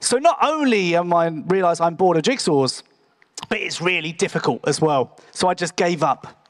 So 0.00 0.16
not 0.16 0.38
only 0.42 0.96
am 0.96 1.12
I 1.12 1.28
realize 1.28 1.80
I'm 1.80 1.96
bored 1.96 2.16
of 2.16 2.22
jigsaws, 2.22 2.82
but 3.50 3.58
it's 3.58 3.82
really 3.82 4.12
difficult 4.12 4.66
as 4.66 4.80
well. 4.80 5.18
So 5.32 5.48
I 5.48 5.54
just 5.54 5.76
gave 5.76 6.02
up. 6.02 6.48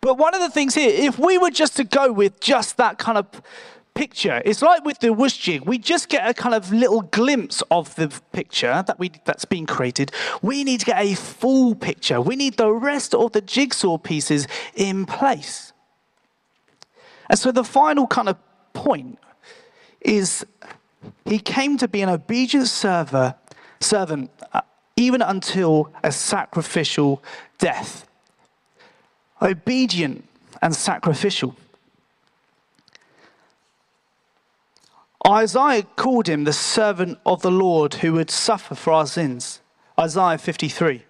But 0.00 0.18
one 0.18 0.34
of 0.34 0.40
the 0.40 0.50
things 0.50 0.74
here, 0.74 0.90
if 0.90 1.20
we 1.20 1.38
were 1.38 1.50
just 1.50 1.76
to 1.76 1.84
go 1.84 2.10
with 2.10 2.40
just 2.40 2.76
that 2.78 2.98
kind 2.98 3.16
of 3.16 3.26
picture. 3.94 4.42
It's 4.44 4.62
like 4.62 4.84
with 4.84 5.00
the 5.00 5.08
Wasgij, 5.08 5.66
we 5.66 5.78
just 5.78 6.08
get 6.08 6.28
a 6.28 6.34
kind 6.34 6.54
of 6.54 6.72
little 6.72 7.02
glimpse 7.02 7.62
of 7.70 7.94
the 7.96 8.08
picture 8.32 8.82
that 8.86 8.98
we 8.98 9.12
that's 9.24 9.44
being 9.44 9.66
created. 9.66 10.12
We 10.40 10.64
need 10.64 10.80
to 10.80 10.86
get 10.86 10.98
a 10.98 11.14
full 11.14 11.74
picture. 11.74 12.20
We 12.20 12.36
need 12.36 12.56
the 12.56 12.72
rest 12.72 13.14
of 13.14 13.32
the 13.32 13.40
jigsaw 13.40 13.98
pieces 13.98 14.46
in 14.74 15.06
place. 15.06 15.72
And 17.28 17.38
so 17.38 17.52
the 17.52 17.64
final 17.64 18.06
kind 18.06 18.28
of 18.28 18.36
point 18.72 19.18
is 20.00 20.44
he 21.24 21.38
came 21.38 21.78
to 21.78 21.88
be 21.88 22.02
an 22.02 22.08
obedient 22.08 22.68
server, 22.68 23.34
servant 23.80 24.30
uh, 24.52 24.60
even 24.96 25.22
until 25.22 25.92
a 26.02 26.12
sacrificial 26.12 27.22
death. 27.58 28.06
Obedient 29.40 30.24
and 30.60 30.74
sacrificial. 30.74 31.56
Isaiah 35.26 35.82
called 35.82 36.28
him 36.28 36.44
the 36.44 36.52
servant 36.52 37.18
of 37.24 37.42
the 37.42 37.50
Lord 37.50 37.94
who 37.94 38.14
would 38.14 38.30
suffer 38.30 38.74
for 38.74 38.92
our 38.92 39.06
sins. 39.06 39.60
Isaiah 39.98 40.38
53. 40.38 41.02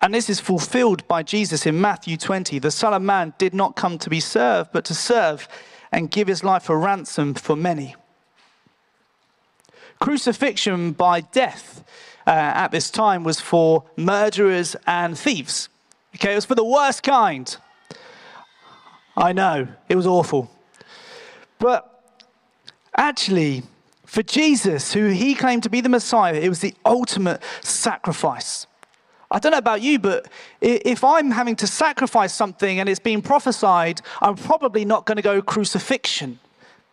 And 0.00 0.14
this 0.14 0.30
is 0.30 0.40
fulfilled 0.40 1.06
by 1.08 1.22
Jesus 1.22 1.66
in 1.66 1.80
Matthew 1.80 2.16
20. 2.16 2.58
The 2.58 2.70
Son 2.70 2.94
of 2.94 3.02
Man 3.02 3.34
did 3.38 3.54
not 3.54 3.76
come 3.76 3.98
to 3.98 4.10
be 4.10 4.20
served, 4.20 4.70
but 4.72 4.84
to 4.86 4.94
serve 4.94 5.48
and 5.92 6.10
give 6.10 6.28
his 6.28 6.44
life 6.44 6.68
a 6.68 6.76
ransom 6.76 7.34
for 7.34 7.56
many. 7.56 7.96
Crucifixion 9.98 10.92
by 10.92 11.20
death 11.20 11.84
uh, 12.26 12.30
at 12.30 12.70
this 12.70 12.90
time 12.90 13.24
was 13.24 13.40
for 13.40 13.84
murderers 13.96 14.76
and 14.86 15.18
thieves. 15.18 15.68
Okay, 16.14 16.32
it 16.32 16.36
was 16.36 16.44
for 16.44 16.54
the 16.54 16.64
worst 16.64 17.02
kind. 17.02 17.56
I 19.16 19.32
know, 19.32 19.68
it 19.88 19.96
was 19.96 20.06
awful. 20.06 20.50
But 21.58 21.95
Actually, 22.96 23.62
for 24.04 24.22
Jesus, 24.22 24.92
who 24.92 25.08
he 25.08 25.34
claimed 25.34 25.62
to 25.64 25.68
be 25.68 25.80
the 25.80 25.88
Messiah, 25.88 26.34
it 26.34 26.48
was 26.48 26.60
the 26.60 26.74
ultimate 26.84 27.42
sacrifice. 27.60 28.66
I 29.30 29.38
don't 29.38 29.52
know 29.52 29.58
about 29.58 29.82
you, 29.82 29.98
but 29.98 30.28
if 30.60 31.02
I'm 31.02 31.32
having 31.32 31.56
to 31.56 31.66
sacrifice 31.66 32.32
something 32.32 32.78
and 32.78 32.88
it's 32.88 33.00
being 33.00 33.20
prophesied, 33.20 34.00
I'm 34.22 34.36
probably 34.36 34.84
not 34.84 35.04
going 35.04 35.16
to 35.16 35.22
go 35.22 35.42
crucifixion. 35.42 36.38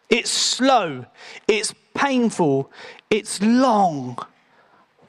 It's 0.09 0.31
slow, 0.31 1.05
it's 1.47 1.73
painful, 1.93 2.71
it's 3.09 3.41
long. 3.41 4.17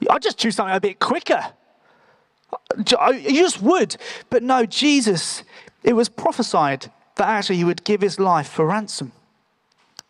I 0.09 0.19
just 0.19 0.37
choose 0.37 0.55
something 0.55 0.75
a 0.75 0.79
bit 0.79 0.99
quicker. 0.99 1.43
You 2.77 3.41
just 3.41 3.61
would. 3.61 3.97
But 4.29 4.43
no, 4.43 4.65
Jesus, 4.65 5.43
it 5.83 5.93
was 5.93 6.07
prophesied 6.09 6.91
that 7.15 7.27
actually 7.27 7.57
he 7.57 7.63
would 7.63 7.83
give 7.83 8.01
his 8.01 8.19
life 8.19 8.47
for 8.49 8.67
ransom. 8.67 9.11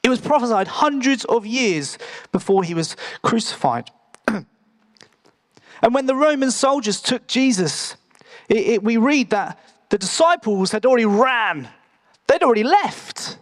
It 0.05 0.09
was 0.09 0.21
prophesied 0.21 0.67
hundreds 0.67 1.25
of 1.25 1.47
years 1.47 1.97
before 2.31 2.63
he 2.63 2.75
was 2.75 2.95
crucified. 3.23 3.89
and 4.27 4.45
when 5.81 6.05
the 6.05 6.13
Roman 6.13 6.51
soldiers 6.51 7.01
took 7.01 7.25
Jesus, 7.25 7.97
it, 8.47 8.57
it, 8.57 8.83
we 8.83 8.97
read 8.97 9.31
that 9.31 9.59
the 9.89 9.97
disciples 9.97 10.71
had 10.71 10.85
already 10.85 11.07
ran, 11.07 11.69
they'd 12.27 12.43
already 12.43 12.63
left. 12.63 13.39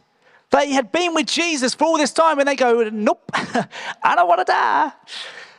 They 0.51 0.71
had 0.71 0.89
been 0.93 1.13
with 1.13 1.27
Jesus 1.27 1.75
for 1.75 1.83
all 1.83 1.97
this 1.97 2.13
time, 2.13 2.39
and 2.39 2.47
they 2.47 2.55
go, 2.55 2.89
Nope, 2.89 3.29
I 4.01 4.15
don't 4.15 4.29
want 4.29 4.39
to 4.39 4.45
die. 4.45 4.93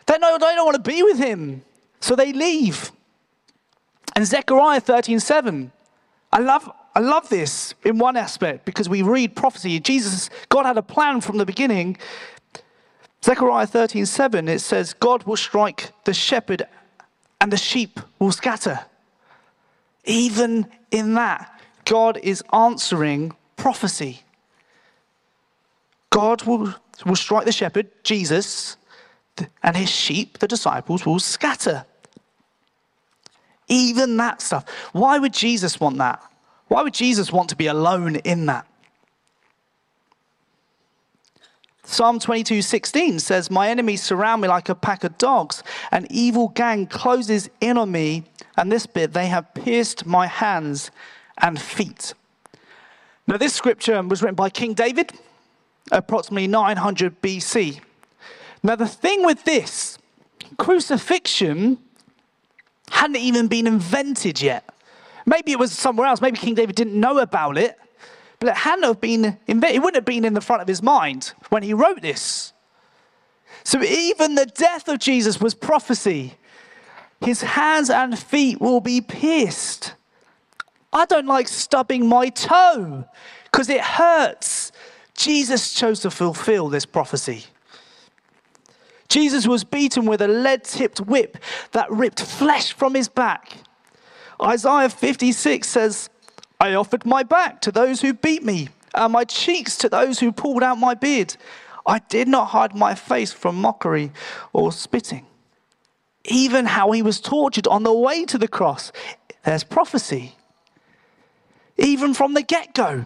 They, 0.06 0.16
know, 0.16 0.38
they 0.38 0.54
don't 0.54 0.64
want 0.64 0.82
to 0.82 0.90
be 0.90 1.02
with 1.02 1.18
him. 1.18 1.64
So 2.00 2.16
they 2.16 2.32
leave. 2.32 2.92
And 4.16 4.26
Zechariah 4.26 4.80
13 4.80 5.20
7, 5.20 5.70
I 6.32 6.38
love, 6.38 6.70
I 6.94 7.00
love 7.00 7.28
this 7.28 7.74
in 7.84 7.98
one 7.98 8.16
aspect 8.16 8.64
because 8.64 8.88
we 8.88 9.02
read 9.02 9.34
prophecy. 9.34 9.80
Jesus, 9.80 10.30
God 10.48 10.64
had 10.64 10.78
a 10.78 10.82
plan 10.82 11.20
from 11.20 11.38
the 11.38 11.46
beginning. 11.46 11.96
Zechariah 13.24 13.66
13 13.66 14.06
7, 14.06 14.48
it 14.48 14.60
says, 14.60 14.94
God 14.94 15.24
will 15.24 15.36
strike 15.36 15.90
the 16.04 16.14
shepherd 16.14 16.66
and 17.40 17.52
the 17.52 17.56
sheep 17.56 17.98
will 18.18 18.32
scatter. 18.32 18.80
Even 20.04 20.66
in 20.90 21.14
that, 21.14 21.60
God 21.84 22.18
is 22.22 22.44
answering 22.52 23.32
prophecy. 23.56 24.22
God 26.10 26.42
will, 26.44 26.74
will 27.04 27.16
strike 27.16 27.44
the 27.44 27.52
shepherd, 27.52 27.88
Jesus, 28.04 28.76
and 29.62 29.76
his 29.76 29.90
sheep, 29.90 30.38
the 30.38 30.46
disciples, 30.46 31.04
will 31.04 31.18
scatter. 31.18 31.84
Even 33.66 34.16
that 34.18 34.40
stuff. 34.40 34.64
Why 34.92 35.18
would 35.18 35.32
Jesus 35.32 35.80
want 35.80 35.98
that? 35.98 36.22
Why 36.68 36.82
would 36.82 36.94
Jesus 36.94 37.32
want 37.32 37.48
to 37.50 37.56
be 37.56 37.66
alone 37.66 38.16
in 38.16 38.46
that? 38.46 38.66
Psalm 41.86 42.18
22 42.18 42.62
16 42.62 43.18
says, 43.18 43.50
My 43.50 43.68
enemies 43.68 44.02
surround 44.02 44.42
me 44.42 44.48
like 44.48 44.68
a 44.68 44.74
pack 44.74 45.04
of 45.04 45.18
dogs. 45.18 45.62
An 45.92 46.06
evil 46.10 46.48
gang 46.48 46.86
closes 46.86 47.50
in 47.60 47.76
on 47.76 47.92
me. 47.92 48.24
And 48.56 48.72
this 48.72 48.86
bit, 48.86 49.12
they 49.12 49.26
have 49.26 49.52
pierced 49.54 50.06
my 50.06 50.26
hands 50.26 50.90
and 51.38 51.60
feet. 51.60 52.14
Now, 53.26 53.36
this 53.36 53.54
scripture 53.54 54.02
was 54.02 54.22
written 54.22 54.34
by 54.34 54.50
King 54.50 54.74
David, 54.74 55.12
approximately 55.90 56.46
900 56.46 57.20
BC. 57.20 57.80
Now, 58.62 58.76
the 58.76 58.86
thing 58.86 59.24
with 59.24 59.44
this, 59.44 59.98
crucifixion 60.58 61.78
hadn't 62.90 63.16
even 63.16 63.48
been 63.48 63.66
invented 63.66 64.40
yet. 64.40 64.73
Maybe 65.26 65.52
it 65.52 65.58
was 65.58 65.72
somewhere 65.72 66.06
else. 66.06 66.20
Maybe 66.20 66.38
King 66.38 66.54
David 66.54 66.76
didn't 66.76 66.98
know 66.98 67.18
about 67.18 67.56
it, 67.56 67.78
but 68.38 68.50
it 68.50 68.56
hadn't 68.56 68.84
have 68.84 69.00
been. 69.00 69.38
It 69.46 69.56
wouldn't 69.56 69.94
have 69.94 70.04
been 70.04 70.24
in 70.24 70.34
the 70.34 70.40
front 70.40 70.62
of 70.62 70.68
his 70.68 70.82
mind 70.82 71.32
when 71.48 71.62
he 71.62 71.72
wrote 71.72 72.02
this. 72.02 72.52
So 73.62 73.82
even 73.82 74.34
the 74.34 74.46
death 74.46 74.88
of 74.88 74.98
Jesus 74.98 75.40
was 75.40 75.54
prophecy. 75.54 76.34
His 77.20 77.40
hands 77.40 77.88
and 77.88 78.18
feet 78.18 78.60
will 78.60 78.80
be 78.80 79.00
pierced. 79.00 79.94
I 80.92 81.06
don't 81.06 81.26
like 81.26 81.48
stubbing 81.48 82.06
my 82.06 82.28
toe 82.28 83.04
because 83.44 83.70
it 83.70 83.80
hurts. 83.80 84.72
Jesus 85.16 85.72
chose 85.72 86.00
to 86.00 86.10
fulfill 86.10 86.68
this 86.68 86.84
prophecy. 86.84 87.46
Jesus 89.08 89.46
was 89.46 89.64
beaten 89.64 90.06
with 90.06 90.20
a 90.20 90.28
lead 90.28 90.64
tipped 90.64 91.00
whip 91.00 91.38
that 91.72 91.90
ripped 91.90 92.20
flesh 92.20 92.72
from 92.72 92.94
his 92.94 93.08
back. 93.08 93.56
Isaiah 94.42 94.88
56 94.88 95.66
says, 95.66 96.10
I 96.60 96.74
offered 96.74 97.04
my 97.04 97.22
back 97.22 97.60
to 97.62 97.72
those 97.72 98.00
who 98.00 98.12
beat 98.14 98.42
me, 98.42 98.68
and 98.94 99.12
my 99.12 99.24
cheeks 99.24 99.76
to 99.78 99.88
those 99.88 100.20
who 100.20 100.32
pulled 100.32 100.62
out 100.62 100.78
my 100.78 100.94
beard. 100.94 101.36
I 101.86 101.98
did 101.98 102.28
not 102.28 102.46
hide 102.46 102.74
my 102.74 102.94
face 102.94 103.32
from 103.32 103.56
mockery 103.56 104.12
or 104.52 104.72
spitting. 104.72 105.26
Even 106.24 106.64
how 106.64 106.92
he 106.92 107.02
was 107.02 107.20
tortured 107.20 107.66
on 107.66 107.82
the 107.82 107.92
way 107.92 108.24
to 108.24 108.38
the 108.38 108.48
cross, 108.48 108.92
there's 109.44 109.64
prophecy. 109.64 110.36
Even 111.76 112.14
from 112.14 112.34
the 112.34 112.42
get 112.42 112.72
go, 112.74 113.04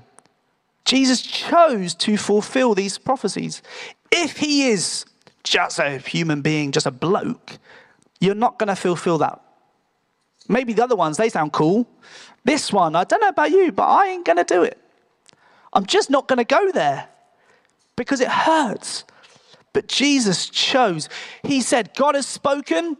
Jesus 0.85 1.21
chose 1.21 1.95
to 1.97 2.17
fulfill 2.17 2.75
these 2.75 2.97
prophecies. 2.97 3.63
If 4.13 4.39
he 4.39 4.69
is 4.69 5.05
just 5.43 5.79
a 5.79 5.99
human 5.99 6.43
being, 6.43 6.71
just 6.71 6.87
a 6.87 6.91
bloke, 6.91 7.59
you're 8.21 8.35
not 8.35 8.59
going 8.59 8.69
to 8.69 8.77
fulfill 8.77 9.19
that. 9.19 9.43
Maybe 10.49 10.73
the 10.73 10.83
other 10.83 10.97
ones, 10.97 11.19
they 11.19 11.29
sound 11.29 11.53
cool. 11.53 11.87
This 12.45 12.73
one, 12.73 12.97
I 12.97 13.05
don't 13.05 13.21
know 13.21 13.29
about 13.29 13.51
you, 13.51 13.71
but 13.71 13.85
I 13.85 14.09
ain't 14.09 14.25
going 14.25 14.39
to 14.39 14.45
do 14.45 14.63
it. 14.63 14.79
I'm 15.73 15.85
just 15.85 16.09
not 16.09 16.27
going 16.27 16.39
to 16.39 16.45
go 16.45 16.73
there 16.73 17.09
because 17.95 18.21
it 18.21 18.29
hurts. 18.29 19.05
But 19.75 19.87
Jesus 19.87 20.49
chose. 20.49 21.09
He 21.43 21.61
said, 21.61 21.95
God 21.95 22.15
has 22.15 22.27
spoken, 22.27 22.97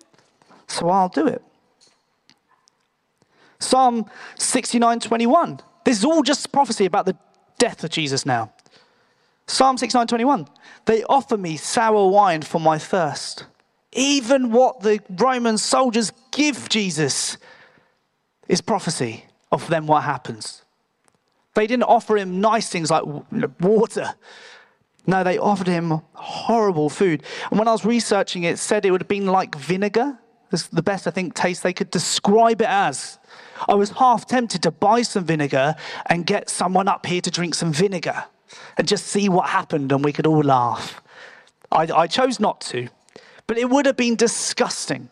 so 0.67 0.91
I'll 0.91 1.09
do 1.09 1.27
it. 1.27 1.43
Psalm 3.59 4.09
69 4.37 5.01
21. 5.01 5.61
This 5.85 5.99
is 5.99 6.05
all 6.05 6.23
just 6.23 6.53
prophecy 6.53 6.85
about 6.85 7.07
the 7.07 7.17
death 7.59 7.83
of 7.83 7.91
Jesus 7.91 8.27
now. 8.27 8.53
Psalm 9.47 9.79
69 9.79 10.07
21. 10.07 10.49
They 10.85 11.03
offer 11.05 11.37
me 11.37 11.57
sour 11.57 12.09
wine 12.09 12.43
for 12.43 12.61
my 12.61 12.79
thirst. 12.79 13.47
Even 13.99 14.53
what 14.53 14.81
the 14.81 15.01
Roman 15.11 15.59
soldiers 15.59 16.13
give 16.31 16.69
Jesus 16.69 17.37
is 18.49 18.61
prophecy 18.61 19.25
of 19.51 19.69
them 19.69 19.87
what 19.87 20.05
happens. 20.05 20.63
They 21.55 21.67
didn't 21.67 21.85
offer 21.85 22.17
him 22.17 22.41
nice 22.41 22.69
things 22.69 22.91
like 22.91 23.03
water. 23.61 24.15
No, 25.07 25.25
they 25.25 25.39
offered 25.39 25.67
him 25.67 26.03
horrible 26.13 26.89
food. 26.89 27.25
And 27.51 27.59
when 27.59 27.67
I 27.67 27.73
was 27.73 27.85
researching 27.85 28.45
it, 28.45 28.53
it 28.53 28.59
said 28.59 28.85
it 28.85 28.93
would 28.93 29.01
have 29.01 29.09
been 29.09 29.27
like 29.27 29.57
vinegar. 29.57 30.19
That's 30.51 30.69
the 30.69 30.83
best, 30.83 31.07
I 31.07 31.11
think, 31.11 31.35
taste 31.35 31.63
they 31.63 31.73
could 31.73 31.91
describe 31.91 32.61
it 32.61 32.69
as. 32.69 33.19
I 33.69 33.75
was 33.75 33.91
half 33.91 34.27
tempted 34.27 34.63
to 34.63 34.71
buy 34.71 35.03
some 35.03 35.25
vinegar 35.25 35.75
and 36.07 36.25
get 36.25 36.49
someone 36.49 36.87
up 36.87 37.05
here 37.05 37.21
to 37.21 37.31
drink 37.31 37.55
some 37.55 37.73
vinegar 37.73 38.25
and 38.77 38.87
just 38.87 39.07
see 39.07 39.29
what 39.29 39.49
happened 39.49 39.91
and 39.91 40.05
we 40.05 40.13
could 40.13 40.27
all 40.27 40.43
laugh. 40.43 41.03
I, 41.73 41.89
I 41.93 42.07
chose 42.07 42.39
not 42.39 42.61
to, 42.63 42.89
but 43.49 43.59
it 43.59 43.69
would 43.69 43.87
have 43.87 43.97
been 43.97 44.15
disgusting. 44.15 45.11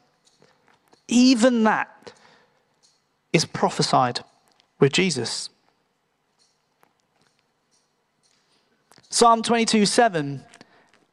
Even 1.09 1.65
that 1.65 2.13
is 3.33 3.45
prophesied 3.45 4.21
with 4.79 4.93
Jesus. 4.93 5.51
Psalm 9.11 9.43
22 9.43 9.87
7 9.87 10.45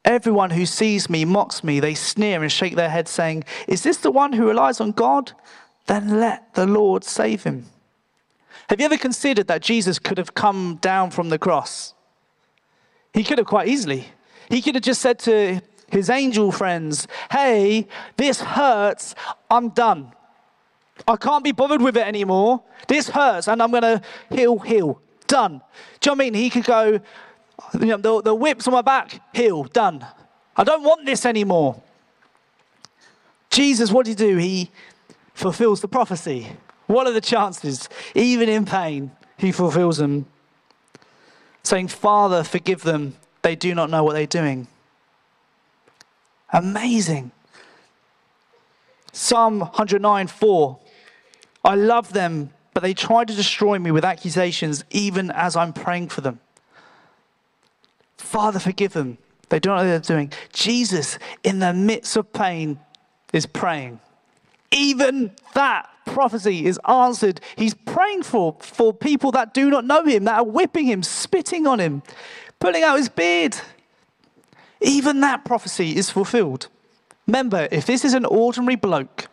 Everyone 0.05 0.49
who 0.49 0.65
sees 0.65 1.09
me 1.09 1.23
mocks 1.23 1.63
me. 1.63 1.79
They 1.79 1.93
sneer 1.93 2.41
and 2.41 2.51
shake 2.51 2.75
their 2.75 2.89
heads, 2.89 3.09
saying, 3.09 3.45
Is 3.69 3.83
this 3.83 3.97
the 3.97 4.11
one 4.11 4.33
who 4.33 4.47
relies 4.47 4.81
on 4.81 4.91
God? 4.91 5.31
Then 5.85 6.19
let 6.19 6.53
the 6.55 6.67
Lord 6.67 7.05
save 7.05 7.43
him. 7.43 7.67
Have 8.69 8.81
you 8.81 8.85
ever 8.85 8.97
considered 8.97 9.47
that 9.47 9.61
Jesus 9.61 9.99
could 9.99 10.17
have 10.17 10.33
come 10.33 10.77
down 10.81 11.09
from 11.09 11.29
the 11.29 11.39
cross? 11.39 11.93
He 13.13 13.23
could 13.23 13.37
have 13.37 13.47
quite 13.47 13.69
easily. 13.69 14.07
He 14.49 14.61
could 14.61 14.75
have 14.75 14.83
just 14.83 15.01
said 15.01 15.19
to 15.19 15.61
his 15.93 16.09
angel 16.09 16.51
friends, 16.51 17.07
Hey, 17.31 17.87
this 18.17 18.41
hurts. 18.41 19.15
I'm 19.49 19.69
done. 19.69 20.11
I 21.07 21.15
can't 21.15 21.43
be 21.43 21.51
bothered 21.51 21.81
with 21.81 21.97
it 21.97 22.05
anymore. 22.05 22.63
This 22.87 23.09
hurts, 23.09 23.47
and 23.47 23.61
I'm 23.61 23.71
going 23.71 23.83
to 23.83 24.01
heal, 24.29 24.57
heal. 24.59 24.99
Done. 25.27 25.61
Do 25.99 26.09
you 26.09 26.15
know 26.15 26.17
what 26.17 26.21
I 26.21 26.25
mean? 26.25 26.33
He 26.33 26.49
could 26.49 26.65
go, 26.65 26.99
you 27.79 27.85
know, 27.85 27.97
the, 27.97 28.21
the 28.21 28.35
whips 28.35 28.67
on 28.67 28.73
my 28.73 28.81
back, 28.81 29.21
heal, 29.33 29.63
done. 29.63 30.05
I 30.55 30.63
don't 30.63 30.83
want 30.83 31.05
this 31.05 31.25
anymore. 31.25 31.81
Jesus, 33.49 33.91
what 33.91 34.05
did 34.05 34.19
he 34.19 34.27
do? 34.27 34.37
He 34.37 34.71
fulfills 35.33 35.81
the 35.81 35.87
prophecy. 35.87 36.57
What 36.87 37.07
are 37.07 37.13
the 37.13 37.21
chances? 37.21 37.87
Even 38.15 38.49
in 38.49 38.65
pain, 38.65 39.11
he 39.37 39.51
fulfills 39.51 39.97
them. 39.97 40.25
Saying, 41.63 41.87
Father, 41.87 42.43
forgive 42.43 42.81
them. 42.81 43.15
They 43.41 43.55
do 43.55 43.73
not 43.73 43.89
know 43.89 44.03
what 44.03 44.13
they're 44.13 44.27
doing. 44.27 44.67
Amazing. 46.53 47.31
Psalm 49.11 49.59
109 49.59 50.27
4. 50.27 50.79
I 51.65 51.75
love 51.75 52.13
them, 52.13 52.51
but 52.73 52.83
they 52.83 52.93
try 52.93 53.25
to 53.25 53.33
destroy 53.33 53.79
me 53.79 53.91
with 53.91 54.05
accusations, 54.05 54.83
even 54.91 55.31
as 55.31 55.55
I'm 55.55 55.73
praying 55.73 56.09
for 56.09 56.21
them. 56.21 56.39
Father, 58.17 58.59
forgive 58.59 58.93
them. 58.93 59.17
They 59.49 59.59
don't 59.59 59.75
know 59.75 59.83
what 59.83 59.89
they're 59.89 60.17
doing. 60.17 60.31
Jesus, 60.51 61.19
in 61.43 61.59
the 61.59 61.73
midst 61.73 62.15
of 62.17 62.31
pain, 62.33 62.79
is 63.31 63.45
praying. 63.45 63.99
Even 64.71 65.31
that 65.53 65.89
prophecy 66.05 66.65
is 66.65 66.79
answered. 66.87 67.39
He's 67.55 67.73
praying 67.73 68.23
for, 68.23 68.57
for 68.59 68.93
people 68.93 69.31
that 69.31 69.53
do 69.53 69.69
not 69.69 69.85
know 69.85 70.03
him, 70.03 70.23
that 70.23 70.39
are 70.39 70.45
whipping 70.45 70.85
him, 70.85 71.03
spitting 71.03 71.67
on 71.67 71.79
him, 71.79 72.01
pulling 72.59 72.83
out 72.83 72.97
his 72.97 73.09
beard. 73.09 73.55
Even 74.83 75.21
that 75.21 75.45
prophecy 75.45 75.95
is 75.95 76.09
fulfilled. 76.09 76.67
Remember, 77.25 77.67
if 77.71 77.85
this 77.85 78.03
is 78.03 78.13
an 78.13 78.25
ordinary 78.25 78.75
bloke, 78.75 79.27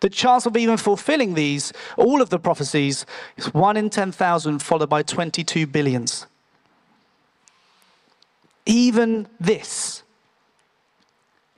the 0.00 0.10
chance 0.10 0.44
of 0.44 0.56
even 0.56 0.76
fulfilling 0.76 1.34
these, 1.34 1.72
all 1.96 2.20
of 2.20 2.30
the 2.30 2.38
prophecies, 2.38 3.06
is 3.36 3.54
1 3.54 3.76
in 3.76 3.90
10,000, 3.90 4.58
followed 4.60 4.88
by 4.88 5.02
22 5.02 5.66
billions. 5.66 6.26
Even 8.66 9.28
this 9.40 10.02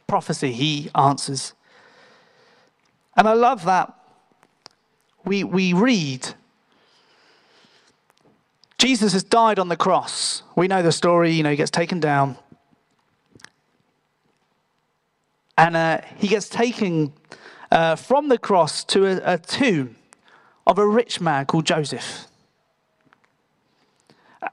prophecy, 0.07 0.53
he 0.53 0.91
answers. 0.95 1.55
And 3.17 3.27
I 3.27 3.33
love 3.33 3.65
that 3.65 3.93
we, 5.25 5.45
we 5.45 5.73
read 5.73 6.35
Jesus 8.79 9.13
has 9.13 9.23
died 9.23 9.59
on 9.59 9.69
the 9.69 9.77
cross. 9.77 10.43
We 10.57 10.67
know 10.67 10.83
the 10.83 10.91
story, 10.91 11.33
you 11.33 11.43
know, 11.43 11.51
he 11.51 11.57
gets 11.57 11.71
taken 11.71 12.01
down. 12.01 12.39
And 15.61 15.77
uh, 15.77 16.01
he 16.17 16.27
gets 16.27 16.49
taken 16.49 17.13
uh, 17.71 17.95
from 17.95 18.29
the 18.29 18.39
cross 18.39 18.83
to 18.85 19.05
a, 19.05 19.35
a 19.35 19.39
tomb 19.39 19.97
of 20.67 20.79
a 20.79 20.89
rich 20.89 21.21
man 21.21 21.45
called 21.45 21.67
Joseph. 21.67 22.27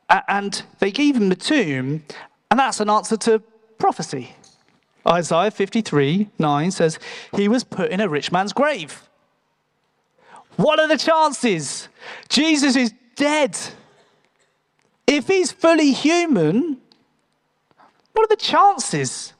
And 0.09 0.61
they 0.79 0.91
gave 0.91 1.15
him 1.15 1.29
the 1.29 1.35
tomb, 1.37 2.03
and 2.51 2.59
that's 2.59 2.81
an 2.81 2.89
answer 2.89 3.15
to 3.15 3.39
prophecy. 3.77 4.35
Isaiah 5.07 5.49
53 5.49 6.27
9 6.37 6.71
says, 6.71 6.99
He 7.33 7.47
was 7.47 7.63
put 7.63 7.89
in 7.89 8.01
a 8.01 8.09
rich 8.09 8.29
man's 8.29 8.51
grave. 8.51 9.07
What 10.57 10.77
are 10.77 10.89
the 10.89 10.97
chances? 10.97 11.87
Jesus 12.27 12.75
is 12.75 12.93
dead. 13.15 13.57
If 15.07 15.27
he's 15.27 15.53
fully 15.53 15.93
human, 15.93 16.81
what 18.11 18.25
are 18.25 18.35
the 18.35 18.35
chances? 18.35 19.31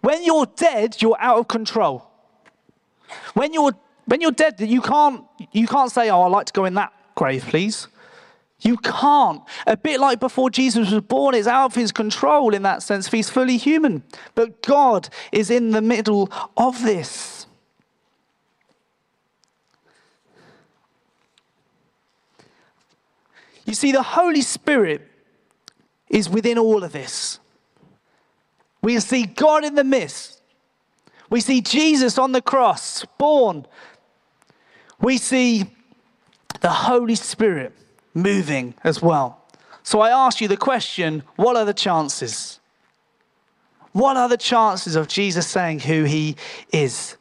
When 0.00 0.24
you're 0.24 0.46
dead, 0.46 1.00
you're 1.00 1.20
out 1.20 1.38
of 1.38 1.48
control. 1.48 2.10
When 3.34 3.52
you're, 3.52 3.72
when 4.06 4.20
you're 4.20 4.30
dead, 4.32 4.60
you 4.60 4.80
can't, 4.80 5.24
you 5.52 5.66
can't 5.66 5.90
say, 5.90 6.10
Oh, 6.10 6.22
I'd 6.22 6.28
like 6.28 6.46
to 6.46 6.52
go 6.52 6.64
in 6.64 6.74
that 6.74 6.92
grave, 7.14 7.44
please. 7.48 7.88
You 8.62 8.76
can't. 8.76 9.42
A 9.66 9.76
bit 9.76 10.00
like 10.00 10.20
before 10.20 10.50
Jesus 10.50 10.90
was 10.90 11.02
born, 11.02 11.34
it's 11.34 11.46
out 11.46 11.66
of 11.66 11.74
his 11.74 11.92
control 11.92 12.54
in 12.54 12.62
that 12.62 12.82
sense, 12.82 13.06
if 13.06 13.12
he's 13.12 13.30
fully 13.30 13.56
human. 13.56 14.02
But 14.34 14.62
God 14.62 15.08
is 15.32 15.50
in 15.50 15.70
the 15.70 15.80
middle 15.80 16.30
of 16.56 16.82
this. 16.82 17.46
You 23.64 23.74
see, 23.74 23.92
the 23.92 24.02
Holy 24.02 24.42
Spirit 24.42 25.06
is 26.08 26.28
within 26.28 26.58
all 26.58 26.82
of 26.84 26.92
this. 26.92 27.38
We 28.82 28.98
see 29.00 29.24
God 29.24 29.64
in 29.64 29.74
the 29.74 29.84
midst. 29.84 30.40
We 31.28 31.40
see 31.40 31.60
Jesus 31.60 32.18
on 32.18 32.32
the 32.32 32.42
cross, 32.42 33.04
born. 33.18 33.66
We 35.00 35.18
see 35.18 35.70
the 36.60 36.70
Holy 36.70 37.14
Spirit 37.14 37.72
moving 38.14 38.74
as 38.82 39.00
well. 39.00 39.42
So 39.82 40.00
I 40.00 40.10
ask 40.10 40.40
you 40.40 40.48
the 40.48 40.56
question 40.56 41.22
what 41.36 41.56
are 41.56 41.64
the 41.64 41.74
chances? 41.74 42.60
What 43.92 44.16
are 44.16 44.28
the 44.28 44.36
chances 44.36 44.94
of 44.94 45.08
Jesus 45.08 45.46
saying 45.46 45.80
who 45.80 46.04
he 46.04 46.36
is? 46.72 47.16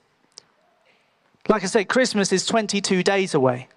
Like 1.47 1.63
I 1.63 1.65
said, 1.65 1.89
Christmas 1.89 2.31
is 2.31 2.45
22 2.45 3.01
days 3.01 3.33
away. 3.33 3.67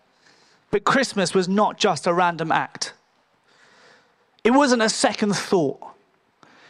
But 0.70 0.84
Christmas 0.84 1.34
was 1.34 1.48
not 1.48 1.78
just 1.78 2.06
a 2.06 2.12
random 2.12 2.52
act, 2.52 2.94
it 4.44 4.50
wasn't 4.50 4.82
a 4.82 4.88
second 4.88 5.36
thought. 5.36 5.80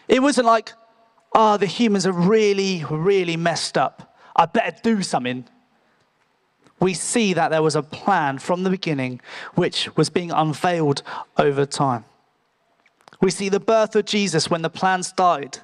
It 0.09 0.21
wasn't 0.21 0.47
like, 0.47 0.73
oh, 1.35 1.57
the 1.57 1.67
humans 1.67 2.07
are 2.07 2.13
really, 2.13 2.85
really 2.91 3.37
messed 3.37 3.79
up. 3.79 4.17
I 4.37 4.47
better 4.47 4.77
do 4.83 5.03
something 5.03 5.49
we 6.83 6.95
see 6.95 7.33
that 7.33 7.51
there 7.51 7.63
was 7.63 7.77
a 7.77 7.83
plan 7.83 8.41
from 8.41 8.65
the 8.65 8.71
beginning 8.71 9.21
which 9.55 9.89
was 9.97 10.11
being 10.11 10.33
unveiled 10.33 11.03
over 11.39 11.65
time. 11.65 12.05
We 13.21 13.31
see 13.31 13.49
the 13.49 13.61
birth 13.61 13.95
of 13.95 14.05
Jesus 14.05 14.51
when 14.51 14.63
the 14.63 14.69
plan 14.69 15.05
started. 15.05 15.61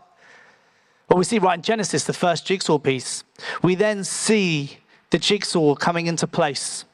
Well, 1.09 1.19
we 1.19 1.25
see 1.25 1.41
right 1.41 1.57
in 1.57 1.63
Genesis, 1.63 2.05
the 2.05 2.13
first 2.13 2.47
jigsaw 2.47 2.79
piece. 2.79 3.25
We 3.63 3.75
then 3.75 4.05
see 4.05 4.79
the 5.11 5.19
jigsaw 5.19 5.75
coming 5.75 6.07
into 6.07 6.29
place 6.29 6.85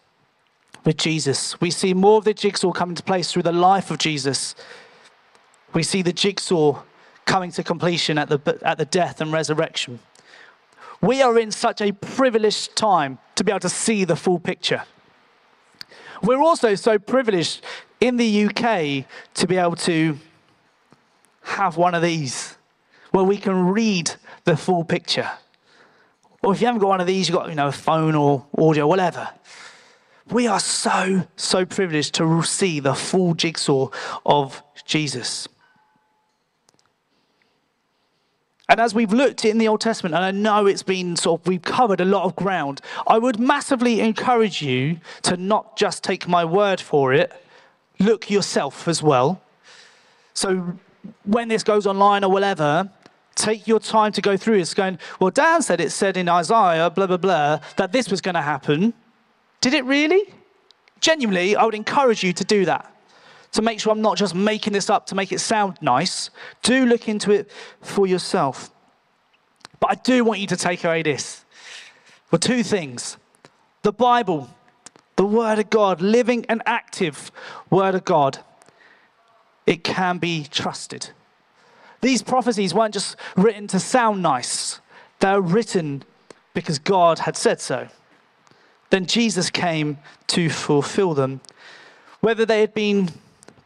with 0.87 0.97
Jesus. 0.97 1.61
We 1.61 1.71
see 1.71 1.93
more 1.93 2.17
of 2.17 2.25
the 2.25 2.33
jigsaw 2.33 2.73
come 2.73 2.91
into 2.91 3.03
place 3.03 3.31
through 3.31 3.43
the 3.43 3.53
life 3.53 3.91
of 3.91 3.99
Jesus. 3.99 4.55
We 5.75 5.83
see 5.83 6.01
the 6.01 6.15
jigsaw 6.15 6.83
coming 7.25 7.51
to 7.53 7.63
completion 7.63 8.19
at 8.19 8.29
the, 8.29 8.59
at 8.63 8.79
the 8.79 8.85
death 8.85 9.21
and 9.21 9.33
resurrection. 9.33 9.99
We 11.01 11.23
are 11.23 11.39
in 11.39 11.51
such 11.51 11.81
a 11.81 11.93
privileged 11.93 12.77
time 12.77 13.19
to 13.35 13.45
be 13.45 13.53
able 13.53 13.61
to 13.61 13.69
see 13.69 14.05
the 14.05 14.17
full 14.17 14.39
picture. 14.39 14.85
We're 16.23 16.41
also 16.41 16.75
so 16.75 16.99
privileged 16.99 17.63
in 18.01 18.17
the 18.17 18.47
UK 18.47 19.05
to 19.35 19.47
be 19.47 19.57
able 19.57 19.77
to 19.77 20.19
have 21.43 21.77
one 21.77 21.95
of 21.95 22.03
these 22.03 22.57
where 23.11 23.25
we 23.25 23.37
can 23.37 23.69
read 23.69 24.13
the 24.45 24.57
full 24.57 24.85
picture. 24.85 25.31
Or 26.43 26.53
if 26.53 26.61
you 26.61 26.67
haven't 26.67 26.81
got 26.81 26.89
one 26.89 27.01
of 27.01 27.07
these, 27.07 27.29
you've 27.29 27.39
got 27.39 27.49
you 27.49 27.55
know, 27.55 27.69
a 27.69 27.73
phone 27.73 28.15
or 28.15 28.45
audio, 28.59 28.87
whatever. 28.87 29.29
We 30.31 30.47
are 30.47 30.61
so, 30.61 31.27
so 31.37 31.65
privileged 31.65 32.15
to 32.15 32.43
see 32.43 32.81
the 32.81 32.95
full 32.95 33.35
jigsaw 33.35 33.89
of 34.25 34.63
Jesus. 34.85 35.49
And 38.68 38.81
as 38.81 38.94
we've 38.94 39.12
looked 39.12 39.44
in 39.44 39.59
the 39.59 39.68
Old 39.68 39.81
Testament, 39.81 40.14
and 40.14 40.24
I 40.24 40.31
know 40.31 40.66
it's 40.66 40.83
been 40.83 41.16
sort 41.16 41.42
of, 41.42 41.46
we've 41.46 41.62
covered 41.62 42.00
a 42.00 42.05
lot 42.05 42.24
of 42.24 42.35
ground, 42.35 42.81
I 43.07 43.18
would 43.18 43.38
massively 43.38 44.00
encourage 44.00 44.62
you 44.62 45.00
to 45.22 45.37
not 45.37 45.77
just 45.77 46.03
take 46.03 46.27
my 46.27 46.44
word 46.44 46.81
for 46.81 47.12
it, 47.12 47.33
look 47.98 48.31
yourself 48.31 48.88
as 48.88 49.03
well. 49.03 49.42
So 50.33 50.79
when 51.24 51.48
this 51.48 51.62
goes 51.62 51.87
online 51.87 52.24
or 52.24 52.31
whatever, 52.31 52.90
take 53.35 53.66
your 53.68 53.81
time 53.81 54.12
to 54.12 54.22
go 54.22 54.37
through 54.37 54.57
it. 54.57 54.61
It's 54.62 54.74
going, 54.74 54.98
well, 55.20 55.31
Dan 55.31 55.61
said 55.61 55.81
it 55.81 55.90
said 55.90 56.16
in 56.16 56.29
Isaiah, 56.29 56.88
blah, 56.88 57.07
blah, 57.07 57.18
blah, 57.18 57.61
that 57.77 57.92
this 57.92 58.11
was 58.11 58.22
going 58.22 58.35
to 58.35 58.42
happen. 58.42 58.94
Did 59.61 59.74
it 59.74 59.85
really? 59.85 60.33
Genuinely, 61.00 61.55
I 61.55 61.64
would 61.64 61.74
encourage 61.74 62.24
you 62.24 62.33
to 62.33 62.44
do 62.44 62.64
that 62.64 62.93
to 63.55 63.62
make 63.62 63.81
sure 63.81 63.93
I'm 63.93 64.03
not 64.03 64.17
just 64.17 64.35
making 64.35 64.73
this 64.73 64.90
up 64.90 65.07
to 65.07 65.14
make 65.14 65.33
it 65.33 65.38
sound 65.38 65.79
nice. 65.81 66.31
Do 66.62 66.87
look 66.87 67.09
into 67.09 67.31
it 67.31 67.51
for 67.81 68.07
yourself. 68.07 68.71
But 69.81 69.90
I 69.93 69.95
do 69.95 70.25
want 70.25 70.40
you 70.40 70.47
to 70.49 70.57
take 70.57 70.85
away 70.85 71.03
this. 71.03 71.45
For 72.27 72.38
two 72.38 72.62
things 72.62 73.17
the 73.83 73.93
Bible, 73.93 74.51
the 75.17 75.25
Word 75.25 75.59
of 75.59 75.71
God, 75.71 76.01
living 76.01 76.45
and 76.49 76.62
active 76.67 77.31
Word 77.71 77.95
of 77.95 78.05
God, 78.05 78.38
it 79.67 79.85
can 79.85 80.19
be 80.19 80.47
trusted. 80.51 81.11
These 82.01 82.23
prophecies 82.23 82.75
weren't 82.75 82.95
just 82.95 83.17
written 83.37 83.69
to 83.69 83.79
sound 83.79 84.21
nice, 84.21 84.81
they're 85.21 85.40
written 85.40 86.03
because 86.55 86.79
God 86.79 87.21
had 87.21 87.37
said 87.37 87.61
so. 87.61 87.88
Then 88.90 89.07
Jesus 89.07 89.51
came 89.51 89.99
to 90.29 90.51
fulfill 90.51 91.14
them. 91.14 91.40
Whether 92.21 92.47
they 92.47 92.61
had 92.61 92.75
been 92.75 93.11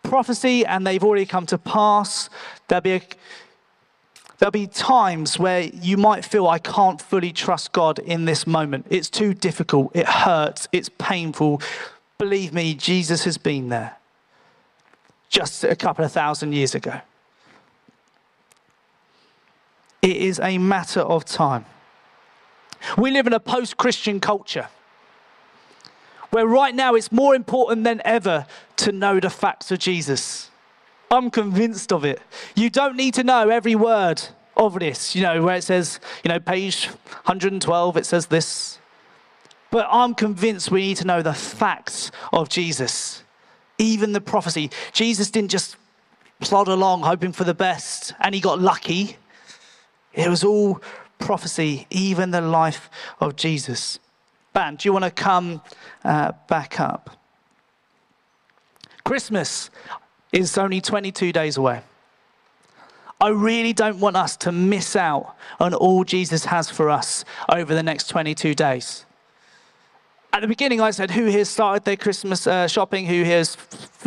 prophecy 0.09 0.65
and 0.65 0.87
they've 0.87 1.05
already 1.05 1.27
come 1.27 1.47
to 1.47 1.59
pass. 1.59 2.31
There'll 2.69 2.83
be, 2.83 2.95
a, 2.95 3.03
there'll 4.39 4.51
be 4.51 4.67
times 4.67 5.39
where 5.39 5.63
you 5.63 5.97
might 5.97 6.25
feel, 6.25 6.49
I 6.49 6.59
can't 6.59 7.01
fully 7.01 7.33
trust 7.33 7.73
God 7.73 7.99
in 7.99 8.25
this 8.25 8.47
moment. 8.47 8.87
It's 8.91 9.11
too 9.11 9.35
difficult. 9.35 9.95
It 9.95 10.07
hurts. 10.07 10.69
It's 10.73 10.91
painful. 10.99 11.61
Believe 12.17 12.53
me, 12.53 12.75
Jesus 12.75 13.25
has 13.25 13.39
been 13.39 13.69
there 13.69 13.97
just 15.29 15.63
a 15.65 15.77
couple 15.77 16.05
of 16.05 16.11
thousand 16.11 16.55
years 16.55 16.75
ago. 16.75 17.01
It 20.01 20.17
is 20.17 20.41
a 20.41 20.59
matter 20.59 21.01
of 21.01 21.25
time. 21.25 21.67
We 22.97 23.11
live 23.11 23.27
in 23.27 23.33
a 23.33 23.41
post 23.41 23.77
Christian 23.77 24.21
culture 24.21 24.69
where 26.31 26.47
right 26.47 26.75
now 26.75 26.95
it's 26.95 27.11
more 27.11 27.35
important 27.35 27.85
than 27.85 28.03
ever 28.05 28.47
to 28.77 28.93
know 28.93 29.21
the 29.21 29.31
facts 29.31 29.71
of 29.71 29.79
Jesus. 29.79 30.51
I'm 31.11 31.31
convinced 31.31 31.93
of 31.93 32.05
it. 32.05 32.21
You 32.55 32.71
don't 32.71 32.97
need 32.97 33.15
to 33.15 33.25
know 33.25 33.49
every 33.49 33.75
word 33.75 34.23
of 34.57 34.79
this, 34.79 35.15
you 35.15 35.23
know, 35.23 35.43
where 35.43 35.57
it 35.57 35.65
says, 35.65 36.01
you 36.25 36.29
know, 36.29 36.41
page 36.41 36.87
112, 36.87 37.97
it 37.97 38.07
says 38.07 38.27
this. 38.27 38.79
But 39.71 39.87
I'm 39.91 40.15
convinced 40.15 40.71
we 40.71 40.81
need 40.81 40.97
to 40.99 41.07
know 41.07 41.23
the 41.23 41.35
facts 41.35 42.11
of 42.33 42.49
Jesus, 42.49 43.23
even 43.79 44.13
the 44.13 44.21
prophecy. 44.21 44.71
Jesus 44.93 45.31
didn't 45.31 45.51
just 45.51 45.77
plod 46.41 46.69
along 46.69 47.03
hoping 47.03 47.33
for 47.33 47.45
the 47.45 47.55
best 47.55 48.15
and 48.21 48.35
he 48.35 48.41
got 48.41 48.61
lucky. 48.61 49.17
It 50.13 50.29
was 50.29 50.43
all 50.45 50.81
prophecy, 51.19 51.87
even 51.91 52.31
the 52.31 52.41
life 52.41 52.91
of 53.21 53.37
Jesus. 53.37 53.99
Band, 54.59 54.79
do 54.79 54.89
you 54.89 54.93
want 54.93 55.05
to 55.05 55.13
come 55.13 55.63
uh, 56.05 56.33
back 56.49 56.81
up? 56.81 57.11
Christmas 59.05 59.71
is 60.33 60.59
only 60.59 60.81
22 60.81 61.31
days 61.31 61.57
away. 61.57 61.81
I 63.21 63.29
really 63.29 63.73
don't 63.73 64.01
want 64.01 64.17
us 64.17 64.37
to 64.39 64.51
miss 64.51 64.97
out 64.97 65.37
on 65.61 65.75
all 65.75 66.03
Jesus 66.03 66.47
has 66.47 66.69
for 66.69 66.91
us 66.91 67.25
over 67.49 67.73
the 67.73 67.85
next 67.85 68.09
22 68.09 68.57
days. 68.57 69.07
At 70.33 70.41
the 70.41 70.49
beginning, 70.49 70.81
I 70.81 70.91
said, 70.91 71.13
Who 71.13 71.27
here 71.27 71.45
started 71.45 71.85
their 71.85 71.97
Christmas 71.97 72.45
uh, 72.49 72.67
shopping? 72.67 73.07
Who 73.07 73.23
here's 73.23 73.57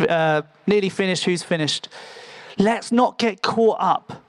uh, 0.00 0.42
nearly 0.66 0.90
finished? 0.90 1.24
Who's 1.24 1.42
finished? 1.42 1.88
Let's 2.58 2.92
not 2.92 3.18
get 3.18 3.40
caught 3.40 3.78
up 3.80 4.22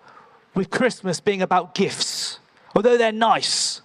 with 0.55 0.69
Christmas 0.69 1.19
being 1.19 1.41
about 1.41 1.75
gifts, 1.75 2.39
although 2.73 2.97
they're 2.97 3.11
nice. 3.11 3.81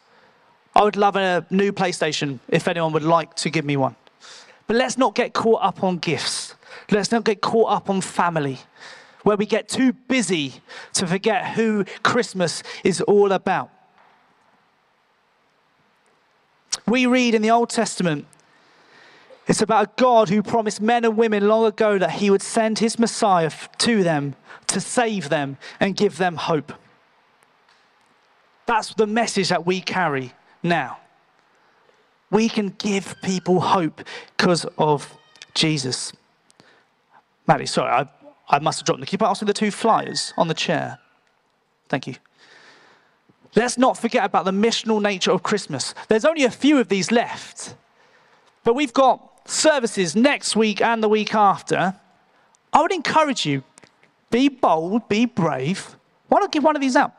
I 0.75 0.85
would 0.85 0.97
love 0.97 1.17
a 1.17 1.45
new 1.51 1.73
PlayStation 1.73 2.39
if 2.49 2.69
anyone 2.69 2.93
would 2.93 3.03
like 3.03 3.35
to 3.37 3.51
give 3.51 3.65
me 3.65 3.77
one. 3.77 3.97
But 4.67 4.77
let's 4.77 4.99
not 4.99 5.15
get 5.15 5.33
caught 5.33 5.63
up 5.63 5.83
on 5.83 5.99
gifts. 5.99 6.55
Let's 6.91 7.11
not 7.11 7.25
get 7.25 7.41
caught 7.41 7.71
up 7.73 7.91
on 7.91 8.01
family, 8.01 8.59
where 9.23 9.37
we 9.37 9.47
get 9.47 9.69
too 9.69 9.93
busy 9.93 10.55
to 10.95 11.07
forget 11.07 11.55
who 11.55 11.85
Christmas 12.03 12.63
is 12.85 13.01
all 13.01 13.33
about. 13.33 13.71
We 16.87 17.07
read 17.07 17.35
in 17.35 17.43
the 17.43 17.51
Old 17.51 17.71
Testament, 17.71 18.27
it's 19.47 19.63
about 19.63 19.87
a 19.87 19.91
God 19.97 20.29
who 20.29 20.43
promised 20.43 20.81
men 20.81 21.05
and 21.05 21.17
women 21.17 21.49
long 21.49 21.65
ago 21.65 21.99
that 21.99 22.13
he 22.13 22.31
would 22.31 22.43
send 22.43 22.79
his 22.79 22.99
Messiah 22.99 23.51
to 23.79 24.03
them 24.03 24.37
to 24.69 24.81
save 24.81 25.31
them 25.31 25.57
and 25.81 25.97
give 25.97 26.19
them 26.19 26.37
hope. 26.37 26.73
That's 28.67 28.93
the 28.95 29.07
message 29.07 29.49
that 29.49 29.67
we 29.67 29.81
carry 29.81 30.35
now. 30.63 30.99
We 32.31 32.49
can 32.49 32.75
give 32.79 33.17
people 33.23 33.61
hope 33.61 34.03
because 34.37 34.67
of 34.77 35.17
Jesus. 35.55 36.13
Maddie, 37.47 37.67
sorry, 37.67 37.91
I, 37.91 38.09
I 38.49 38.59
must 38.59 38.81
have 38.81 38.87
dropped 38.87 39.01
them. 39.01 39.07
Can 39.07 39.15
you 39.15 39.19
pass 39.19 39.41
me 39.41 39.47
the 39.47 39.55
two 39.55 39.71
flyers 39.71 40.35
on 40.37 40.49
the 40.49 40.55
chair? 40.55 40.99
Thank 41.89 42.07
you. 42.07 42.17
Let's 43.55 43.79
not 43.79 43.97
forget 43.97 44.25
about 44.25 44.45
the 44.45 44.51
missional 44.51 45.01
nature 45.01 45.31
of 45.31 45.43
Christmas. 45.43 45.95
There's 46.09 46.25
only 46.25 46.45
a 46.45 46.51
few 46.51 46.79
of 46.79 46.89
these 46.89 47.11
left, 47.11 47.75
but 48.63 48.75
we've 48.75 48.93
got 48.93 49.49
services 49.49 50.15
next 50.15 50.55
week 50.55 50.83
and 50.83 51.03
the 51.03 51.09
week 51.09 51.35
after 51.35 51.95
I 52.73 52.83
would 52.83 52.93
encourage 52.93 53.47
you 53.47 53.63
be 54.31 54.49
bold, 54.49 55.09
be 55.09 55.25
brave. 55.25 55.97
Why 56.29 56.41
not 56.41 56.53
give 56.53 56.63
one 56.63 56.77
of 56.77 56.83
these 56.83 56.97
out? 56.97 57.13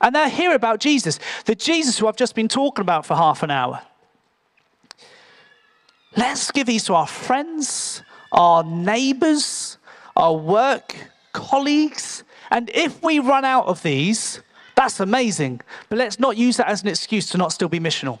And 0.00 0.12
now 0.12 0.28
hear 0.28 0.54
about 0.54 0.80
Jesus, 0.80 1.18
the 1.44 1.54
Jesus 1.54 1.98
who 1.98 2.06
I've 2.06 2.16
just 2.16 2.34
been 2.34 2.48
talking 2.48 2.82
about 2.82 3.06
for 3.06 3.14
half 3.14 3.42
an 3.42 3.50
hour. 3.50 3.80
Let's 6.16 6.50
give 6.50 6.66
these 6.66 6.84
to 6.84 6.94
our 6.94 7.06
friends, 7.06 8.02
our 8.32 8.64
neighbors, 8.64 9.78
our 10.16 10.34
work 10.34 10.96
colleagues. 11.32 12.24
And 12.50 12.70
if 12.70 13.02
we 13.02 13.18
run 13.18 13.44
out 13.44 13.66
of 13.66 13.82
these, 13.82 14.40
that's 14.74 15.00
amazing. 15.00 15.60
But 15.88 15.98
let's 15.98 16.18
not 16.18 16.36
use 16.36 16.56
that 16.56 16.68
as 16.68 16.82
an 16.82 16.88
excuse 16.88 17.28
to 17.30 17.38
not 17.38 17.52
still 17.52 17.68
be 17.68 17.80
missional. 17.80 18.18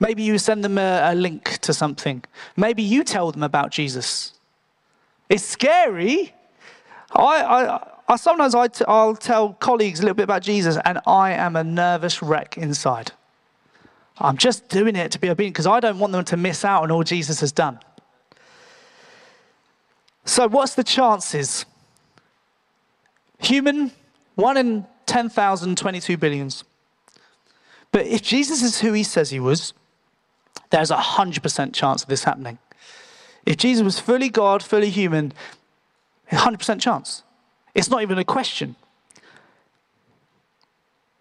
Maybe 0.00 0.22
you 0.22 0.38
send 0.38 0.64
them 0.64 0.78
a, 0.78 1.12
a 1.12 1.14
link 1.14 1.58
to 1.58 1.72
something. 1.74 2.22
Maybe 2.56 2.82
you 2.82 3.02
tell 3.02 3.32
them 3.32 3.42
about 3.42 3.70
Jesus. 3.70 4.32
It's 5.28 5.44
scary. 5.44 6.34
I, 7.12 7.42
I, 7.42 7.88
I 8.08 8.16
sometimes 8.16 8.54
I 8.54 8.68
t- 8.68 8.84
I'll 8.88 9.14
tell 9.14 9.52
colleagues 9.54 10.00
a 10.00 10.02
little 10.02 10.14
bit 10.14 10.22
about 10.22 10.42
Jesus, 10.42 10.78
and 10.84 10.98
I 11.06 11.32
am 11.32 11.56
a 11.56 11.62
nervous 11.62 12.22
wreck 12.22 12.56
inside. 12.56 13.12
I'm 14.18 14.38
just 14.38 14.68
doing 14.68 14.96
it 14.96 15.12
to 15.12 15.18
be 15.18 15.28
obedient 15.28 15.54
because 15.54 15.66
I 15.66 15.78
don't 15.78 15.98
want 15.98 16.12
them 16.12 16.24
to 16.24 16.36
miss 16.36 16.64
out 16.64 16.82
on 16.82 16.90
all 16.90 17.04
Jesus 17.04 17.40
has 17.40 17.52
done. 17.52 17.78
So, 20.24 20.48
what's 20.48 20.74
the 20.74 20.84
chances? 20.84 21.66
Human, 23.40 23.92
one 24.34 24.56
in 24.56 24.86
10,000, 25.06 25.76
22 25.76 26.16
billions. 26.16 26.64
But 27.92 28.06
if 28.06 28.22
Jesus 28.22 28.62
is 28.62 28.80
who 28.80 28.92
he 28.92 29.02
says 29.02 29.30
he 29.30 29.40
was, 29.40 29.72
there's 30.70 30.90
a 30.90 30.96
100% 30.96 31.72
chance 31.72 32.02
of 32.02 32.08
this 32.08 32.24
happening. 32.24 32.58
If 33.46 33.56
Jesus 33.56 33.82
was 33.84 34.00
fully 34.00 34.28
God, 34.28 34.62
fully 34.62 34.90
human, 34.90 35.32
100% 36.30 36.80
chance. 36.80 37.22
It's 37.78 37.90
not 37.90 38.02
even 38.02 38.18
a 38.18 38.24
question. 38.24 38.74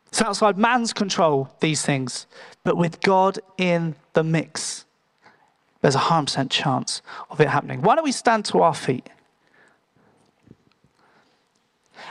It's 0.08 0.24
outside 0.24 0.58
man's 0.58 0.92
control, 0.92 1.54
these 1.60 1.84
things. 1.84 2.26
But 2.64 2.78
with 2.78 3.00
God 3.02 3.38
in 3.60 3.94
the 4.14 4.24
mix, 4.24 4.86
there's 5.82 5.94
a 5.94 6.00
100% 6.00 6.50
chance 6.50 7.04
of 7.30 7.40
it 7.40 7.50
happening. 7.50 7.84
Why 7.84 7.94
don't 7.94 8.04
we 8.04 8.12
stand 8.12 8.44
to 8.46 8.64
our 8.64 8.74
feet? 8.74 9.08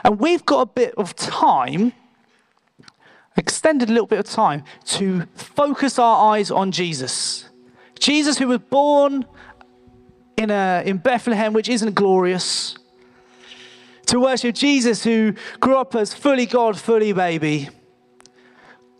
And 0.05 0.17
we've 0.17 0.45
got 0.45 0.61
a 0.61 0.65
bit 0.65 0.95
of 0.95 1.13
time, 1.17 1.91
extended 3.35 3.89
a 3.89 3.91
little 3.91 4.07
bit 4.07 4.19
of 4.19 4.27
time, 4.27 4.63
to 4.85 5.25
focus 5.35 5.99
our 5.99 6.33
eyes 6.33 6.51
on 6.51 6.71
Jesus. 6.71 7.49
Jesus, 7.99 8.37
who 8.37 8.47
was 8.47 8.59
born 8.59 9.25
in, 10.37 10.51
a, 10.51 10.83
in 10.85 10.99
Bethlehem, 10.99 11.51
which 11.51 11.67
isn't 11.67 11.95
glorious. 11.95 12.77
To 14.07 14.19
worship 14.19 14.55
Jesus, 14.55 15.03
who 15.03 15.33
grew 15.59 15.77
up 15.77 15.95
as 15.95 16.13
fully 16.13 16.45
God, 16.45 16.79
fully 16.79 17.13
baby. 17.13 17.69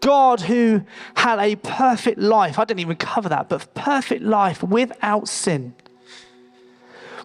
God, 0.01 0.41
who 0.41 0.83
had 1.15 1.39
a 1.39 1.55
perfect 1.55 2.19
life. 2.19 2.59
I 2.59 2.65
didn't 2.65 2.81
even 2.81 2.97
cover 2.97 3.29
that, 3.29 3.49
but 3.49 3.73
perfect 3.73 4.21
life 4.23 4.61
without 4.63 5.27
sin. 5.27 5.73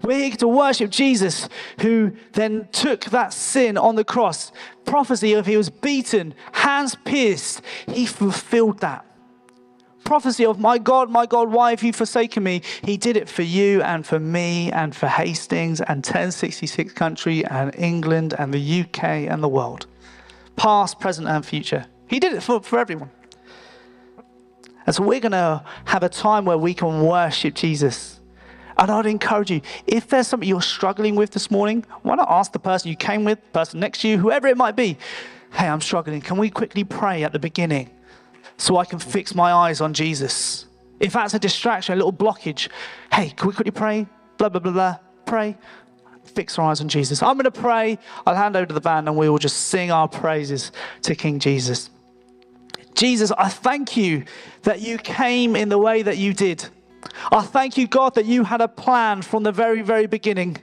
We're 0.02 0.18
here 0.18 0.36
to 0.36 0.48
worship 0.48 0.90
Jesus, 0.90 1.48
who 1.80 2.12
then 2.32 2.68
took 2.72 3.04
that 3.06 3.32
sin 3.32 3.76
on 3.78 3.94
the 3.94 4.04
cross. 4.04 4.50
Prophecy 4.84 5.32
of 5.34 5.46
he 5.46 5.56
was 5.56 5.70
beaten, 5.70 6.34
hands 6.52 6.96
pierced. 7.04 7.62
He 7.88 8.06
fulfilled 8.06 8.80
that. 8.80 9.06
Prophecy 10.04 10.44
of, 10.44 10.58
my 10.58 10.78
God, 10.78 11.10
my 11.10 11.26
God, 11.26 11.50
why 11.50 11.70
have 11.70 11.82
you 11.82 11.92
forsaken 11.92 12.42
me? 12.42 12.62
He 12.82 12.96
did 12.96 13.16
it 13.16 13.28
for 13.28 13.42
you 13.42 13.82
and 13.82 14.04
for 14.04 14.18
me 14.18 14.70
and 14.72 14.94
for 14.94 15.06
Hastings 15.06 15.80
and 15.80 15.98
1066 15.98 16.92
country 16.92 17.44
and 17.44 17.74
England 17.76 18.34
and 18.38 18.52
the 18.52 18.80
UK 18.80 19.04
and 19.04 19.42
the 19.42 19.48
world. 19.48 19.86
Past, 20.56 21.00
present, 21.00 21.28
and 21.28 21.46
future. 21.46 21.86
He 22.08 22.18
did 22.18 22.32
it 22.34 22.42
for, 22.42 22.60
for 22.60 22.78
everyone. 22.78 23.10
And 24.86 24.94
so 24.94 25.02
we're 25.02 25.20
going 25.20 25.32
to 25.32 25.64
have 25.84 26.02
a 26.02 26.08
time 26.08 26.44
where 26.44 26.58
we 26.58 26.74
can 26.74 27.02
worship 27.02 27.54
Jesus. 27.54 28.20
And 28.76 28.90
I'd 28.90 29.06
encourage 29.06 29.50
you, 29.50 29.60
if 29.86 30.08
there's 30.08 30.26
something 30.26 30.48
you're 30.48 30.60
struggling 30.60 31.14
with 31.14 31.30
this 31.30 31.50
morning, 31.50 31.84
why 32.02 32.16
not 32.16 32.28
ask 32.28 32.52
the 32.52 32.58
person 32.58 32.90
you 32.90 32.96
came 32.96 33.24
with, 33.24 33.40
the 33.44 33.50
person 33.50 33.80
next 33.80 34.00
to 34.00 34.08
you, 34.08 34.18
whoever 34.18 34.48
it 34.48 34.56
might 34.56 34.74
be, 34.74 34.98
hey, 35.52 35.68
I'm 35.68 35.80
struggling. 35.80 36.20
Can 36.20 36.38
we 36.38 36.50
quickly 36.50 36.82
pray 36.82 37.22
at 37.22 37.32
the 37.32 37.38
beginning 37.38 37.90
so 38.56 38.76
I 38.76 38.84
can 38.84 38.98
fix 38.98 39.34
my 39.34 39.52
eyes 39.52 39.80
on 39.80 39.94
Jesus? 39.94 40.66
If 41.00 41.14
that's 41.14 41.34
a 41.34 41.38
distraction, 41.38 41.94
a 41.94 41.96
little 41.96 42.12
blockage, 42.12 42.68
hey, 43.12 43.30
can 43.30 43.48
we 43.48 43.54
quickly 43.54 43.72
pray? 43.72 44.06
Blah, 44.38 44.48
blah, 44.48 44.60
blah, 44.60 44.72
blah. 44.72 44.98
Pray. 45.26 45.56
Fix 46.24 46.58
our 46.58 46.70
eyes 46.70 46.80
on 46.80 46.88
Jesus. 46.88 47.22
I'm 47.22 47.36
going 47.36 47.44
to 47.44 47.50
pray. 47.50 47.98
I'll 48.26 48.36
hand 48.36 48.56
over 48.56 48.66
to 48.66 48.74
the 48.74 48.80
band 48.80 49.08
and 49.08 49.16
we 49.16 49.28
will 49.28 49.38
just 49.38 49.68
sing 49.68 49.90
our 49.90 50.08
praises 50.08 50.70
to 51.02 51.14
King 51.14 51.38
Jesus. 51.38 51.90
Jesus, 52.94 53.32
I 53.32 53.48
thank 53.48 53.96
you 53.96 54.24
that 54.62 54.80
you 54.80 54.98
came 54.98 55.56
in 55.56 55.68
the 55.68 55.78
way 55.78 56.02
that 56.02 56.18
you 56.18 56.32
did. 56.34 56.68
I 57.30 57.42
thank 57.42 57.76
you, 57.76 57.86
God, 57.86 58.14
that 58.14 58.26
you 58.26 58.44
had 58.44 58.60
a 58.60 58.68
plan 58.68 59.22
from 59.22 59.42
the 59.42 59.52
very, 59.52 59.82
very 59.82 60.06
beginning. 60.06 60.58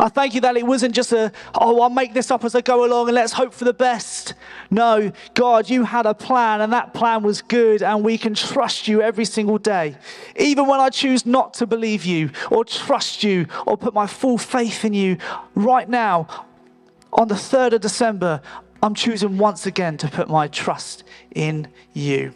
I 0.00 0.08
thank 0.08 0.34
you 0.34 0.40
that 0.40 0.56
it 0.56 0.66
wasn't 0.66 0.94
just 0.94 1.12
a, 1.12 1.30
oh, 1.54 1.82
I'll 1.82 1.90
make 1.90 2.14
this 2.14 2.30
up 2.30 2.42
as 2.44 2.54
I 2.54 2.62
go 2.62 2.86
along 2.86 3.08
and 3.08 3.14
let's 3.14 3.34
hope 3.34 3.52
for 3.52 3.66
the 3.66 3.74
best. 3.74 4.32
No, 4.70 5.12
God, 5.34 5.68
you 5.68 5.84
had 5.84 6.06
a 6.06 6.14
plan 6.14 6.62
and 6.62 6.72
that 6.72 6.94
plan 6.94 7.22
was 7.22 7.42
good 7.42 7.82
and 7.82 8.02
we 8.02 8.16
can 8.16 8.34
trust 8.34 8.88
you 8.88 9.02
every 9.02 9.26
single 9.26 9.58
day. 9.58 9.96
Even 10.36 10.66
when 10.66 10.80
I 10.80 10.88
choose 10.88 11.26
not 11.26 11.52
to 11.54 11.66
believe 11.66 12.06
you 12.06 12.30
or 12.50 12.64
trust 12.64 13.22
you 13.22 13.46
or 13.66 13.76
put 13.76 13.92
my 13.92 14.06
full 14.06 14.38
faith 14.38 14.86
in 14.86 14.94
you, 14.94 15.18
right 15.54 15.88
now, 15.88 16.46
on 17.12 17.28
the 17.28 17.34
3rd 17.34 17.74
of 17.74 17.80
December, 17.82 18.40
I'm 18.82 18.94
choosing 18.94 19.36
once 19.36 19.66
again 19.66 19.98
to 19.98 20.08
put 20.08 20.30
my 20.30 20.48
trust 20.48 21.04
in 21.34 21.68
you. 21.92 22.32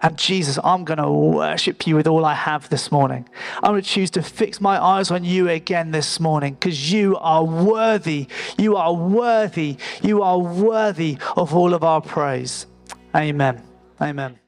And 0.00 0.16
Jesus, 0.16 0.58
I'm 0.62 0.84
going 0.84 0.98
to 0.98 1.10
worship 1.10 1.86
you 1.86 1.96
with 1.96 2.06
all 2.06 2.24
I 2.24 2.34
have 2.34 2.68
this 2.68 2.92
morning. 2.92 3.28
I'm 3.62 3.72
going 3.72 3.82
to 3.82 3.88
choose 3.88 4.10
to 4.12 4.22
fix 4.22 4.60
my 4.60 4.82
eyes 4.82 5.10
on 5.10 5.24
you 5.24 5.48
again 5.48 5.90
this 5.90 6.20
morning 6.20 6.54
because 6.54 6.92
you 6.92 7.16
are 7.16 7.44
worthy. 7.44 8.28
You 8.56 8.76
are 8.76 8.94
worthy. 8.94 9.76
You 10.02 10.22
are 10.22 10.38
worthy 10.38 11.18
of 11.36 11.54
all 11.54 11.74
of 11.74 11.82
our 11.82 12.00
praise. 12.00 12.66
Amen. 13.14 13.62
Amen. 14.00 14.38